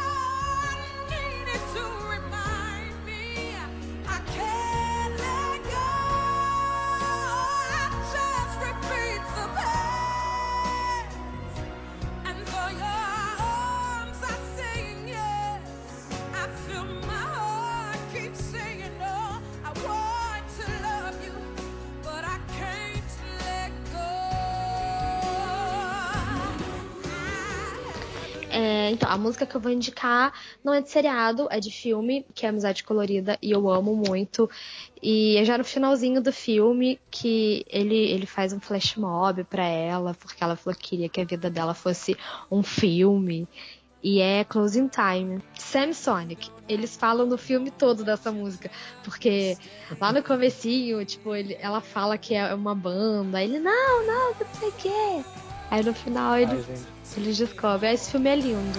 Então, 29.05 29.14
a 29.14 29.19
música 29.19 29.45
que 29.45 29.55
eu 29.55 29.61
vou 29.61 29.71
indicar 29.71 30.33
não 30.64 30.73
é 30.73 30.81
de 30.81 30.88
seriado, 30.88 31.47
é 31.51 31.61
de 31.61 31.71
filme, 31.71 32.25
que 32.35 32.47
é 32.47 32.49
Amizade 32.49 32.83
Colorida, 32.83 33.38
e 33.43 33.51
eu 33.51 33.69
amo 33.69 33.95
muito. 33.95 34.49
E 35.03 35.37
é 35.37 35.45
já 35.45 35.59
no 35.59 35.64
finalzinho 35.64 36.23
do 36.23 36.33
filme 36.33 36.99
que 37.11 37.67
ele, 37.69 37.97
ele 37.97 38.25
faz 38.25 38.55
um 38.55 38.61
flash 38.61 38.97
mob 38.97 39.45
pra 39.45 39.64
ela, 39.64 40.14
porque 40.14 40.43
ela 40.43 40.57
falou 40.57 40.75
que 40.75 40.88
queria 40.88 41.09
que 41.11 41.21
a 41.21 41.25
vida 41.25 41.51
dela 41.51 41.75
fosse 41.75 42.17
um 42.51 42.62
filme. 42.62 43.47
E 44.03 44.21
é 44.21 44.43
Closing 44.45 44.88
Time. 44.88 45.43
Sam 45.59 45.93
Sonic. 45.93 46.51
Eles 46.67 46.97
falam 46.97 47.27
no 47.27 47.37
filme 47.37 47.71
todo 47.71 48.05
dessa 48.05 48.33
música. 48.33 48.71
Porque 49.03 49.57
lá 50.01 50.12
no 50.12 50.23
comecinho, 50.23 51.05
tipo, 51.05 51.35
ele, 51.35 51.59
ela 51.61 51.83
fala 51.83 52.17
que 52.17 52.35
é 52.35 52.55
uma 52.55 52.75
banda. 52.75 53.43
Ele, 53.43 53.59
não, 53.59 54.07
não, 54.07 54.31
não 54.31 54.55
sei 54.59 54.69
o 54.69 54.73
quê. 54.73 55.43
Aí 55.70 55.83
no 55.83 55.94
final 55.94 56.37
ele, 56.37 56.53
Ai, 56.53 56.85
eles 57.16 57.38
descobrem. 57.38 57.92
Esse 57.92 58.11
filme 58.11 58.31
é 58.31 58.37
lindo. 58.37 58.79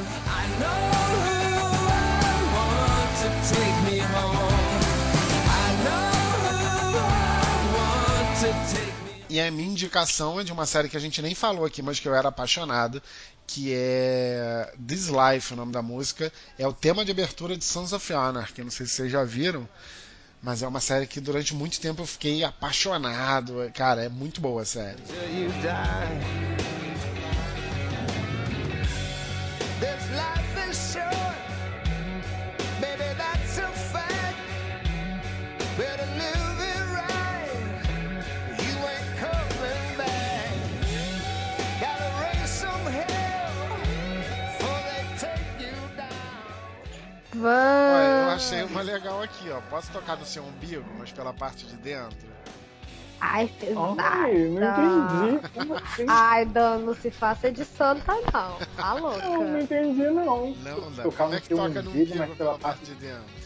E 9.30 9.40
a 9.42 9.52
minha 9.52 9.70
indicação 9.70 10.40
é 10.40 10.44
de 10.44 10.54
uma 10.54 10.66
série 10.66 10.88
que 10.88 10.96
a 10.96 11.00
gente 11.00 11.22
nem 11.22 11.36
falou 11.36 11.66
aqui, 11.66 11.82
mas 11.82 12.00
que 12.00 12.08
eu 12.08 12.16
era 12.16 12.30
apaixonado, 12.30 13.02
que 13.46 13.74
é 13.74 14.74
This 14.88 15.10
Life, 15.10 15.54
o 15.54 15.58
nome 15.58 15.72
da 15.72 15.82
música. 15.82 16.32
É 16.58 16.68
o 16.68 16.72
tema 16.72 17.04
de 17.04 17.12
abertura 17.12 17.58
de 17.58 17.66
Sons 17.66 17.92
of 17.92 18.14
Anarchy. 18.14 18.64
Não 18.64 18.72
sei 18.72 18.86
se 18.86 18.94
vocês 18.94 19.12
já 19.12 19.24
viram, 19.24 19.68
mas 20.46 20.62
é 20.62 20.68
uma 20.68 20.80
série 20.80 21.08
que 21.08 21.20
durante 21.20 21.56
muito 21.56 21.82
tempo 21.82 22.04
eu 22.04 22.06
fiquei 22.06 22.44
apaixonado. 22.44 23.56
Cara, 23.74 24.04
é 24.04 24.10
muito 24.10 24.40
boa 24.40 24.62
a 24.62 24.66
série. 24.66 25.02
Vamos. 47.34 47.95
Achei 48.36 48.64
uma 48.64 48.82
legal 48.82 49.22
aqui, 49.22 49.50
ó. 49.50 49.62
Posso 49.70 49.92
tocar 49.92 50.18
no 50.18 50.26
seu 50.26 50.44
umbigo, 50.44 50.86
mas 50.98 51.12
pela 51.12 51.34
parte 51.34 51.66
de 51.66 51.76
dentro? 51.78 52.28
Ai, 53.20 53.48
pesada. 53.60 53.96
Ai, 53.98 54.34
não 54.50 55.32
entendi. 55.32 55.50
Como 55.54 55.76
assim? 55.76 56.06
Ai, 56.08 56.46
Dan, 56.46 56.80
não 56.80 56.94
se 56.94 57.10
faça 57.10 57.52
de 57.52 57.64
santa, 57.64 58.14
não. 58.14 58.58
Tá 58.76 58.94
louca. 58.94 59.26
Eu 59.26 59.42
não 59.42 59.60
entendi, 59.60 60.02
não. 60.04 60.52
Não, 60.52 60.90
não. 60.92 61.04
Tocar 61.04 61.18
Como 61.18 61.30
no 61.30 61.36
é 61.36 61.42
que 61.42 61.48
seu 61.48 61.58
toca 61.58 61.82
no 61.82 61.90
umbigo, 61.90 62.12
umbigo 62.12 62.18
mas 62.28 62.38
pela 62.38 62.58
parte 62.60 62.86
de 62.86 62.96
dentro? 62.96 63.46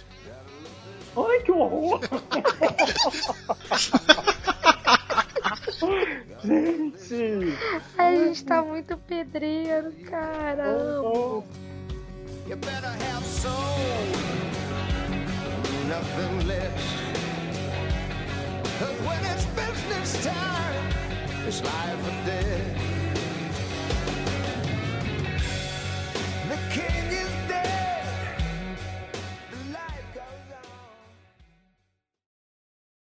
Ai, 1.17 1.39
que 1.41 1.51
horror! 1.51 1.99
Gente! 6.43 7.57
A 7.97 8.11
gente 8.15 8.45
tá 8.45 8.61
muito 8.61 8.97
pedreiro, 8.97 9.91
cara. 10.09 10.77
Oh, 11.03 11.43
You 12.49 12.55
better 12.55 12.87
have 12.87 13.23
soul, 13.23 13.53
nothing 15.89 16.47
less. 16.47 16.83
Cause 18.77 18.99
when 19.07 19.25
it's 19.25 19.45
business 19.57 20.23
time, 20.23 20.85
it's 21.47 21.63
life 21.63 22.07
or 22.07 22.25
death. 22.27 22.98